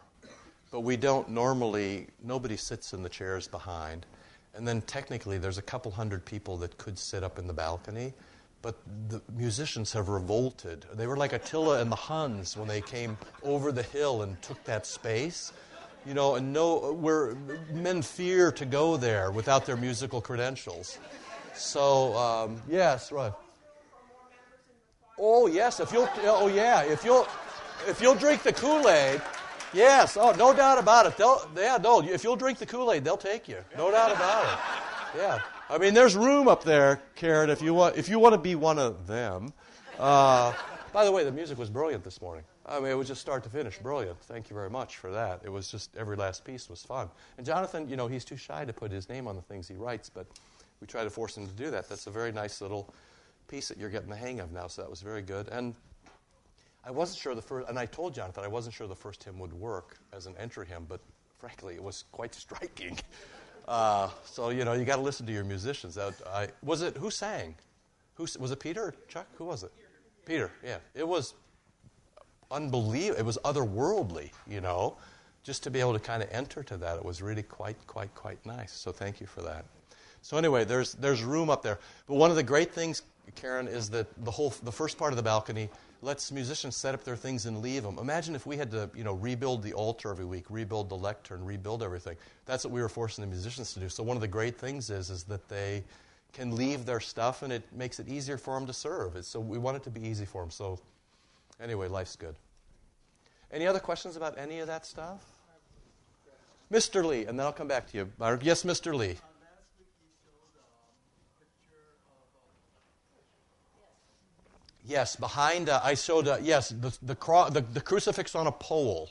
[0.76, 2.06] but we don't normally.
[2.22, 4.04] Nobody sits in the chairs behind,
[4.54, 8.12] and then technically there's a couple hundred people that could sit up in the balcony,
[8.60, 8.76] but
[9.08, 10.84] the musicians have revolted.
[10.92, 14.62] They were like Attila and the Huns when they came over the hill and took
[14.64, 15.50] that space,
[16.04, 16.34] you know.
[16.34, 17.34] And no, where
[17.72, 20.98] men fear to go there without their musical credentials.
[21.54, 23.32] So um, yes, right.
[25.18, 27.26] Oh yes, if you'll oh yeah, if you'll
[27.86, 29.22] if you'll drink the Kool-Aid,
[29.72, 31.16] yes, oh no doubt about it.
[31.16, 33.58] They'll yeah, no, if you'll drink the Kool-Aid, they'll take you.
[33.76, 35.18] No doubt about it.
[35.18, 35.38] Yeah.
[35.68, 38.54] I mean there's room up there, Karen, if you want if you want to be
[38.54, 39.52] one of them.
[39.98, 40.52] Uh,
[40.92, 42.44] by the way, the music was brilliant this morning.
[42.64, 44.18] I mean, it was just start to finish brilliant.
[44.22, 45.40] Thank you very much for that.
[45.44, 47.08] It was just every last piece was fun.
[47.36, 49.74] And Jonathan, you know, he's too shy to put his name on the things he
[49.74, 50.26] writes, but
[50.80, 51.88] we try to force him to do that.
[51.88, 52.92] That's a very nice little
[53.46, 55.48] piece that you're getting the hang of now, so that was very good.
[55.48, 55.74] And
[56.86, 59.40] I wasn't sure the first, and I told Jonathan I wasn't sure the first hymn
[59.40, 61.00] would work as an entry hymn, but
[61.38, 62.96] frankly, it was quite striking.
[63.66, 65.96] Uh, so you know, you got to listen to your musicians.
[65.96, 67.56] That, I, was it who sang?
[68.14, 68.60] Who was it?
[68.60, 69.26] Peter or Chuck?
[69.34, 69.72] Who was it?
[70.24, 70.52] Peter.
[70.64, 71.34] Yeah, it was
[72.52, 73.18] unbelievable.
[73.18, 74.30] It was otherworldly.
[74.48, 74.96] You know,
[75.42, 78.14] just to be able to kind of enter to that, it was really quite, quite,
[78.14, 78.72] quite nice.
[78.72, 79.64] So thank you for that.
[80.22, 81.80] So anyway, there's there's room up there.
[82.06, 83.02] But one of the great things
[83.34, 85.68] Karen, is that the whole the first part of the balcony
[86.02, 87.98] lets musicians set up their things and leave them.
[87.98, 91.44] Imagine if we had to, you know, rebuild the altar every week, rebuild the lectern,
[91.44, 92.16] rebuild everything.
[92.44, 93.88] That's what we were forcing the musicians to do.
[93.88, 95.84] So one of the great things is is that they
[96.32, 99.24] can leave their stuff and it makes it easier for them to serve.
[99.24, 100.50] So we want it to be easy for them.
[100.50, 100.78] So
[101.60, 102.36] anyway, life's good.
[103.50, 105.24] Any other questions about any of that stuff?
[106.70, 107.04] Mr.
[107.04, 108.12] Lee, and then I'll come back to you.
[108.42, 108.94] Yes, Mr.
[108.94, 109.16] Lee.
[114.86, 118.52] Yes, behind, uh, I showed, uh, yes, the, the, cro- the, the, crucifix on a
[118.52, 119.10] pole.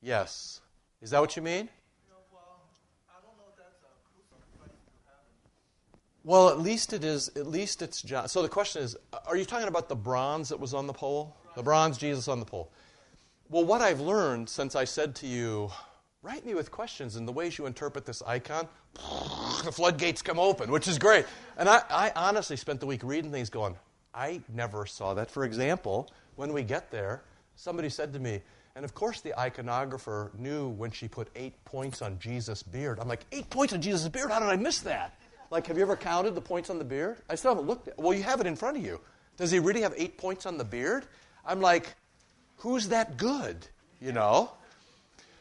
[0.00, 0.62] Yes.
[1.02, 1.68] Is that what you mean?
[6.24, 8.28] well, well, at least it is, at least it's John.
[8.28, 11.36] So the question is are you talking about the bronze that was on the pole?
[11.54, 12.70] The bronze Jesus on the pole.
[13.50, 15.70] Well, what I've learned since I said to you,
[16.22, 20.70] write me with questions and the ways you interpret this icon, the floodgates come open,
[20.70, 21.26] which is great.
[21.58, 23.76] And I, I honestly spent the week reading things going,
[24.14, 25.30] I never saw that.
[25.30, 27.22] For example, when we get there,
[27.56, 28.42] somebody said to me,
[28.74, 32.98] and of course the iconographer knew when she put eight points on Jesus' beard.
[33.00, 34.30] I'm like, eight points on Jesus' beard?
[34.30, 35.18] How did I miss that?
[35.50, 37.18] Like, have you ever counted the points on the beard?
[37.28, 39.00] I still haven't looked at Well, you have it in front of you.
[39.36, 41.04] Does he really have eight points on the beard?
[41.44, 41.94] I'm like,
[42.56, 43.66] who's that good?
[44.00, 44.52] You know?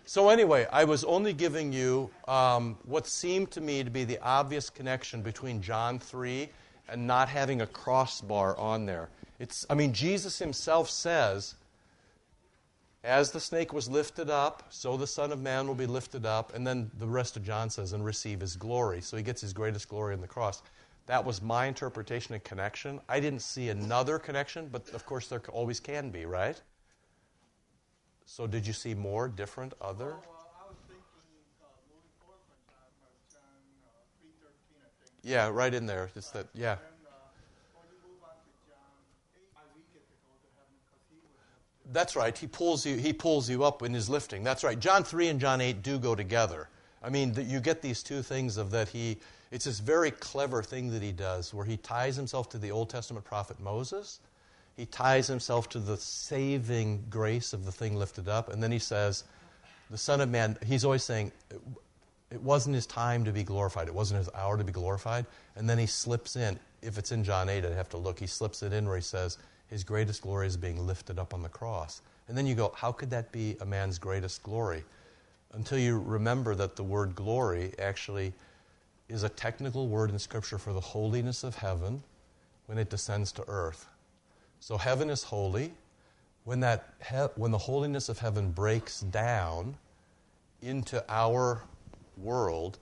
[0.05, 4.19] So, anyway, I was only giving you um, what seemed to me to be the
[4.21, 6.49] obvious connection between John 3
[6.91, 9.09] and not having a crossbar on there.
[9.39, 11.55] It's, I mean, Jesus himself says,
[13.03, 16.53] as the snake was lifted up, so the Son of Man will be lifted up.
[16.53, 19.01] And then the rest of John says, and receive his glory.
[19.01, 20.61] So he gets his greatest glory in the cross.
[21.07, 22.99] That was my interpretation and connection.
[23.09, 26.61] I didn't see another connection, but of course there always can be, right?
[28.25, 30.15] So did you see more, different, other?
[35.23, 36.09] Yeah, right in there.
[36.13, 36.77] Just that, yeah.
[41.91, 42.37] That's right.
[42.37, 42.95] He pulls you.
[42.95, 44.43] He pulls you up in his lifting.
[44.43, 44.79] That's right.
[44.79, 46.69] John three and John eight do go together.
[47.03, 49.17] I mean, you get these two things of that he.
[49.51, 52.89] It's this very clever thing that he does, where he ties himself to the Old
[52.89, 54.21] Testament prophet Moses.
[54.77, 58.79] He ties himself to the saving grace of the thing lifted up, and then he
[58.79, 59.25] says,
[59.89, 61.33] "The Son of Man." He's always saying,
[62.31, 63.87] "It wasn't his time to be glorified.
[63.87, 65.25] It wasn't his hour to be glorified."
[65.55, 66.59] And then he slips in.
[66.81, 68.19] If it's in John eight, I'd have to look.
[68.19, 71.43] He slips it in where he says his greatest glory is being lifted up on
[71.43, 72.01] the cross.
[72.27, 74.83] And then you go, how could that be a man's greatest glory?
[75.53, 78.33] Until you remember that the word glory actually
[79.09, 82.03] is a technical word in Scripture for the holiness of heaven
[82.67, 83.87] when it descends to earth.
[84.59, 85.73] So heaven is holy.
[86.43, 89.75] When, that he- when the holiness of heaven breaks down
[90.61, 91.63] into our
[92.17, 92.79] world,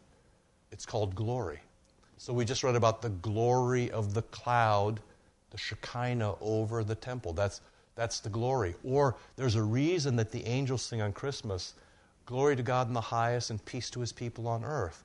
[0.71, 1.59] it's called glory.
[2.17, 4.99] So we just read about the glory of the cloud
[5.51, 7.34] the Shekinah over the temple.
[7.34, 7.61] That's,
[7.95, 8.75] that's the glory.
[8.84, 11.73] Or there's a reason that the angels sing on Christmas
[12.30, 15.03] Glory to God in the highest and peace to his people on earth.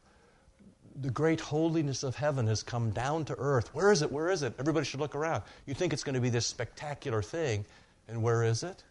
[1.01, 3.75] The great holiness of heaven has come down to earth.
[3.75, 4.13] Where is it?
[4.13, 4.53] Where is it?
[4.59, 5.43] Everybody should look around.
[5.65, 7.65] You think it's going to be this spectacular thing,
[8.09, 8.85] and where is it?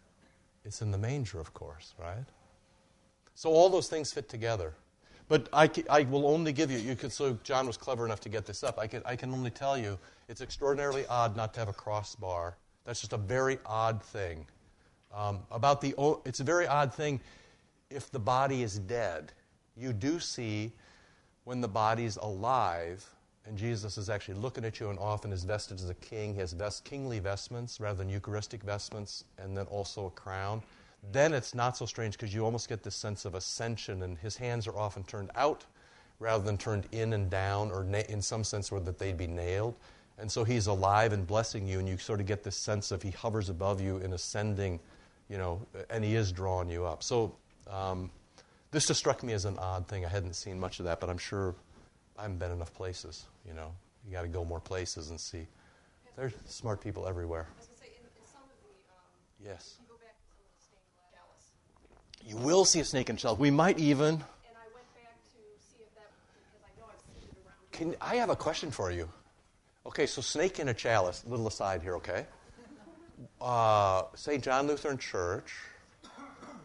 [0.64, 2.24] It's in the manger, of course, right?
[3.36, 4.74] So all those things fit together.
[5.28, 8.28] But I, I will only give you, you could, so John was clever enough to
[8.28, 8.78] get this up.
[8.78, 9.98] I can, I can only tell you
[10.28, 12.56] it's extraordinarily odd not to have a crossbar.
[12.84, 14.46] That's just a very odd thing.
[15.14, 15.94] Um, about the,
[16.24, 17.20] it's a very odd thing
[17.88, 19.32] if the body is dead.
[19.76, 20.72] You do see
[21.44, 23.04] when the body's alive,
[23.46, 26.34] and Jesus is actually looking at you and often is vested as a king.
[26.34, 30.62] He has vest, kingly vestments rather than Eucharistic vestments, and then also a crown.
[31.12, 34.36] Then it's not so strange because you almost get this sense of ascension, and his
[34.36, 35.64] hands are often turned out
[36.20, 39.26] rather than turned in and down, or na- in some sense, where that they'd be
[39.26, 39.74] nailed.
[40.18, 43.02] And so he's alive and blessing you, and you sort of get this sense of
[43.02, 44.78] he hovers above you in ascending,
[45.28, 47.02] you know, and he is drawing you up.
[47.02, 47.34] So
[47.68, 48.10] um,
[48.70, 50.04] this just struck me as an odd thing.
[50.04, 51.54] I hadn't seen much of that, but I'm sure
[52.16, 53.72] I haven't been enough places, you know.
[54.06, 55.46] You got to go more places and see.
[56.16, 57.48] There's smart people everywhere.
[57.58, 59.02] Say, in, in some of the, um,
[59.44, 59.78] Yes.
[59.80, 62.13] you go back to some of the stained glass chalice.
[62.26, 63.36] You will see a snake in shell.
[63.36, 64.06] We might even.
[64.06, 66.10] And I went back to see if that,
[66.50, 67.72] because I know I've seen it around.
[67.72, 69.08] Can, I have a question for you.
[69.86, 71.22] Okay, so snake in a chalice.
[71.26, 72.26] Little aside here, okay?
[73.40, 74.42] Uh, St.
[74.42, 75.52] John Lutheran Church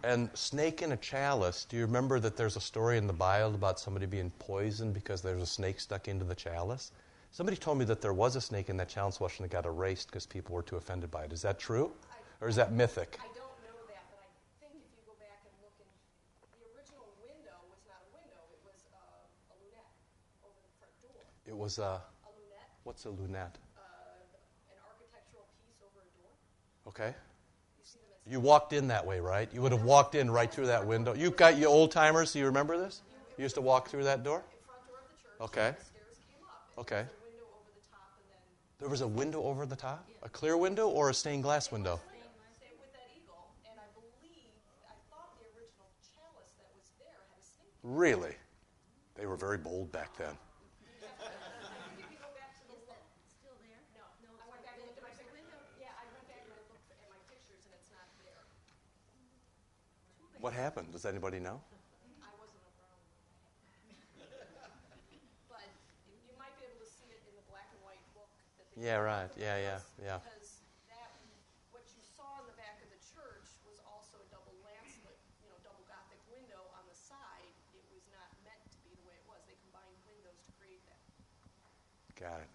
[0.03, 1.65] and snake in a chalice.
[1.65, 5.21] Do you remember that there's a story in the Bible about somebody being poisoned because
[5.21, 6.91] there's a snake stuck into the chalice?
[7.31, 10.07] Somebody told me that there was a snake in that chalice washing that got erased
[10.07, 11.33] because people were too offended by it.
[11.33, 11.91] Is that true?
[12.41, 13.19] Or is that mythic?
[13.19, 15.91] I don't know that, but I think if you go back and look in,
[16.55, 19.91] the original window was not a window, it was uh, a lunette
[20.47, 21.19] over the front door.
[21.45, 21.81] It was a.
[21.81, 23.57] A lunette, What's a lunette?
[23.77, 23.81] uh,
[24.71, 26.31] an architectural piece over a door.
[26.87, 27.13] Okay.
[27.77, 29.47] You see them as You walked in that way, right?
[29.53, 31.13] You would have walked in right through that window.
[31.13, 32.33] You've got your old timers.
[32.33, 33.01] Do you remember this?
[33.37, 34.39] You used to walk through that door.
[34.87, 35.41] door church.
[35.41, 35.75] Okay.
[35.77, 36.65] The stairs came up.
[36.75, 37.05] and Okay.
[37.05, 38.41] there was a window over the top, and then
[38.79, 41.99] There was a window over the top, a clear window or a stained glass window.
[42.57, 43.53] stay with that eagle.
[43.69, 44.57] And I believe,
[44.89, 47.77] I thought the original chalice that was there had a snake.
[47.83, 48.33] Really?
[49.13, 50.33] They were very bold back then.
[51.99, 53.03] If you go back to the wall.
[53.27, 53.79] Still there?
[53.95, 55.43] No, no, I went back and looked at my pictures.
[55.79, 58.43] Yeah, I went back and I looked at my pictures, and it's not there.
[60.39, 60.91] What happened?
[60.95, 61.59] Does anybody know?
[62.23, 63.03] I wasn't around.
[65.51, 65.67] But
[66.07, 68.31] you might be able to see it in the black and white book.
[68.79, 69.27] Yeah, right.
[69.35, 70.23] Yeah, yeah, yeah.
[70.23, 71.11] Because that,
[71.75, 75.51] what you saw in the back of the church was also a double lancet, you
[75.51, 77.51] know, double Gothic window on the side.
[77.75, 79.43] It was not meant to be the way it was.
[79.43, 81.03] They combined windows to create that.
[82.15, 82.51] Got it.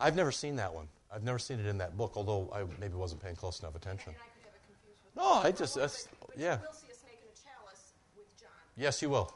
[0.00, 0.88] I've never seen that one.
[1.12, 4.16] I've never seen it in that book, although I maybe wasn't paying close enough attention.
[4.16, 5.16] I could have it confused with.
[5.16, 6.54] No, I just that's yeah.
[6.54, 8.50] you will see a snake in a chalice with John.
[8.76, 9.34] Yes, you will,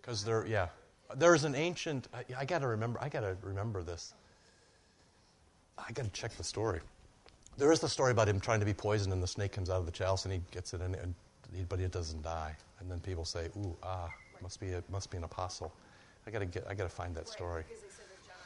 [0.00, 0.46] because there.
[0.46, 0.68] Yeah,
[1.16, 2.08] there's an ancient.
[2.12, 2.98] I, I got to remember.
[3.00, 4.14] I got to remember this.
[5.78, 6.80] I got to check the story.
[7.58, 9.78] There is the story about him trying to be poisoned, and the snake comes out
[9.78, 11.14] of the chalice, and he gets it in, and
[11.54, 12.56] he, but it doesn't die.
[12.80, 14.08] And then people say, "Ooh, ah,
[14.40, 15.72] must be a, must be an apostle."
[16.26, 16.66] I got to get.
[16.68, 17.64] I got to find that story.
[17.68, 18.36] Because that John,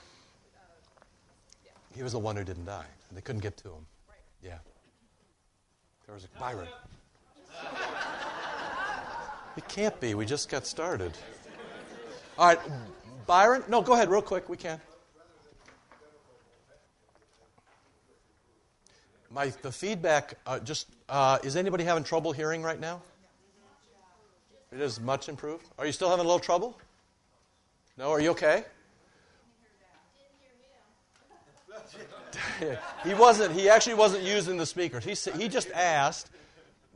[1.66, 2.86] uh, He was the one who didn't die.
[3.12, 3.86] They couldn't get to him.
[4.08, 4.18] Right.
[4.42, 4.58] Yeah.
[6.06, 6.68] There was a Byron.
[9.56, 10.14] It can't be.
[10.14, 11.12] We just got started.
[12.38, 12.58] All right,
[13.26, 13.64] Byron.
[13.68, 14.48] No, go ahead, real quick.
[14.50, 14.80] We can.
[19.30, 20.34] My the feedback.
[20.46, 23.00] Uh, just uh, is anybody having trouble hearing right now?
[24.72, 25.66] It is much improved.
[25.78, 26.78] Are you still having a little trouble?
[27.96, 28.10] No.
[28.10, 28.64] Are you okay?
[33.04, 33.54] he wasn't.
[33.54, 35.04] He actually wasn't using the speakers.
[35.04, 36.30] He he just asked.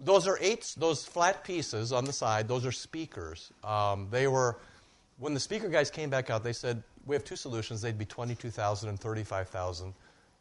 [0.05, 0.74] Those are eight.
[0.76, 2.48] Those flat pieces on the side.
[2.48, 3.53] Those are speakers.
[3.62, 4.59] Um, they were
[5.18, 6.42] when the speaker guys came back out.
[6.42, 7.82] They said we have two solutions.
[7.82, 9.94] They'd be twenty-two thousand and thirty-five thousand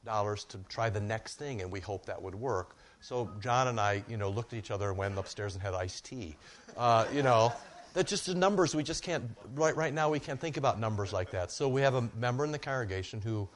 [0.06, 2.76] dollars to try the next thing, and we hope that would work.
[3.02, 5.74] So John and I, you know, looked at each other and went upstairs and had
[5.74, 6.36] iced tea.
[6.78, 7.52] Uh, you know,
[7.94, 8.74] that's just the numbers.
[8.74, 9.24] We just can't
[9.56, 10.10] right right now.
[10.10, 11.52] We can't think about numbers like that.
[11.52, 13.48] So we have a member in the congregation who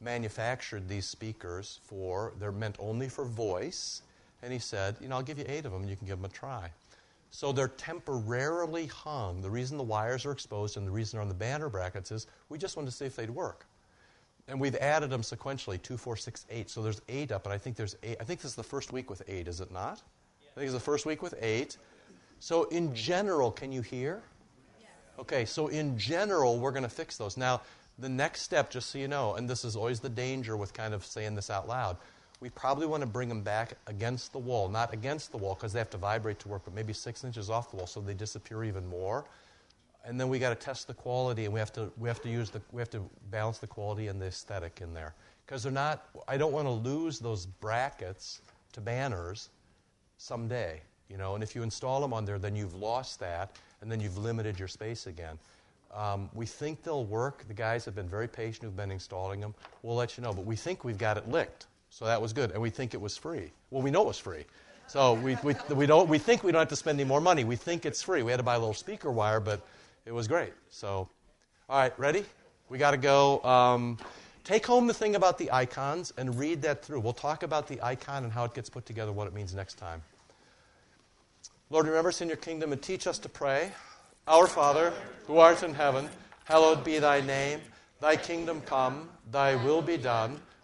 [0.00, 4.02] manufactured these speakers for, they're meant only for voice.
[4.42, 6.18] And he said, you know, I'll give you eight of them and you can give
[6.18, 6.70] them a try.
[7.30, 9.42] So they're temporarily hung.
[9.42, 12.26] The reason the wires are exposed and the reason they're on the banner brackets is
[12.48, 13.66] we just wanted to see if they'd work.
[14.46, 16.70] And we've added them sequentially, two, four, six, eight.
[16.70, 18.16] So there's eight up, and I think there's eight.
[18.18, 20.00] I think this is the first week with eight, is it not?
[20.40, 21.76] I think it's the first week with eight.
[22.40, 24.22] So in general, can you hear?
[25.18, 27.36] Okay, so in general, we're going to fix those.
[27.36, 27.60] Now,
[27.98, 30.94] the next step, just so you know, and this is always the danger with kind
[30.94, 31.96] of saying this out loud,
[32.40, 35.72] we probably want to bring them back against the wall, not against the wall because
[35.72, 38.14] they have to vibrate to work, but maybe six inches off the wall so they
[38.14, 39.24] disappear even more.
[40.04, 42.28] And then we got to test the quality, and we have to we have to
[42.28, 45.14] use the we have to balance the quality and the aesthetic in there
[45.44, 46.06] because they're not.
[46.28, 48.40] I don't want to lose those brackets
[48.72, 49.50] to banners
[50.16, 50.80] someday,
[51.10, 51.34] you know.
[51.34, 54.58] And if you install them on there, then you've lost that, and then you've limited
[54.58, 55.38] your space again.
[55.94, 57.44] Um, we think they'll work.
[57.48, 59.54] The guys have been very patient who've been installing them.
[59.82, 60.32] We'll let you know.
[60.32, 61.66] But we think we've got it licked.
[61.90, 62.50] So that was good.
[62.52, 63.50] And we think it was free.
[63.70, 64.44] Well, we know it was free.
[64.86, 67.44] So we, we, we, don't, we think we don't have to spend any more money.
[67.44, 68.22] We think it's free.
[68.22, 69.60] We had to buy a little speaker wire, but
[70.06, 70.52] it was great.
[70.70, 71.08] So,
[71.68, 72.24] all right, ready?
[72.70, 73.42] We got to go.
[73.44, 73.98] Um,
[74.44, 77.00] take home the thing about the icons and read that through.
[77.00, 79.74] We'll talk about the icon and how it gets put together, what it means next
[79.74, 80.02] time.
[81.70, 83.72] Lord, remember us in your kingdom and teach us to pray.
[84.26, 84.92] Our Father,
[85.26, 86.08] who art in heaven,
[86.44, 87.60] hallowed be thy name.
[88.00, 90.40] Thy kingdom come, thy will be done,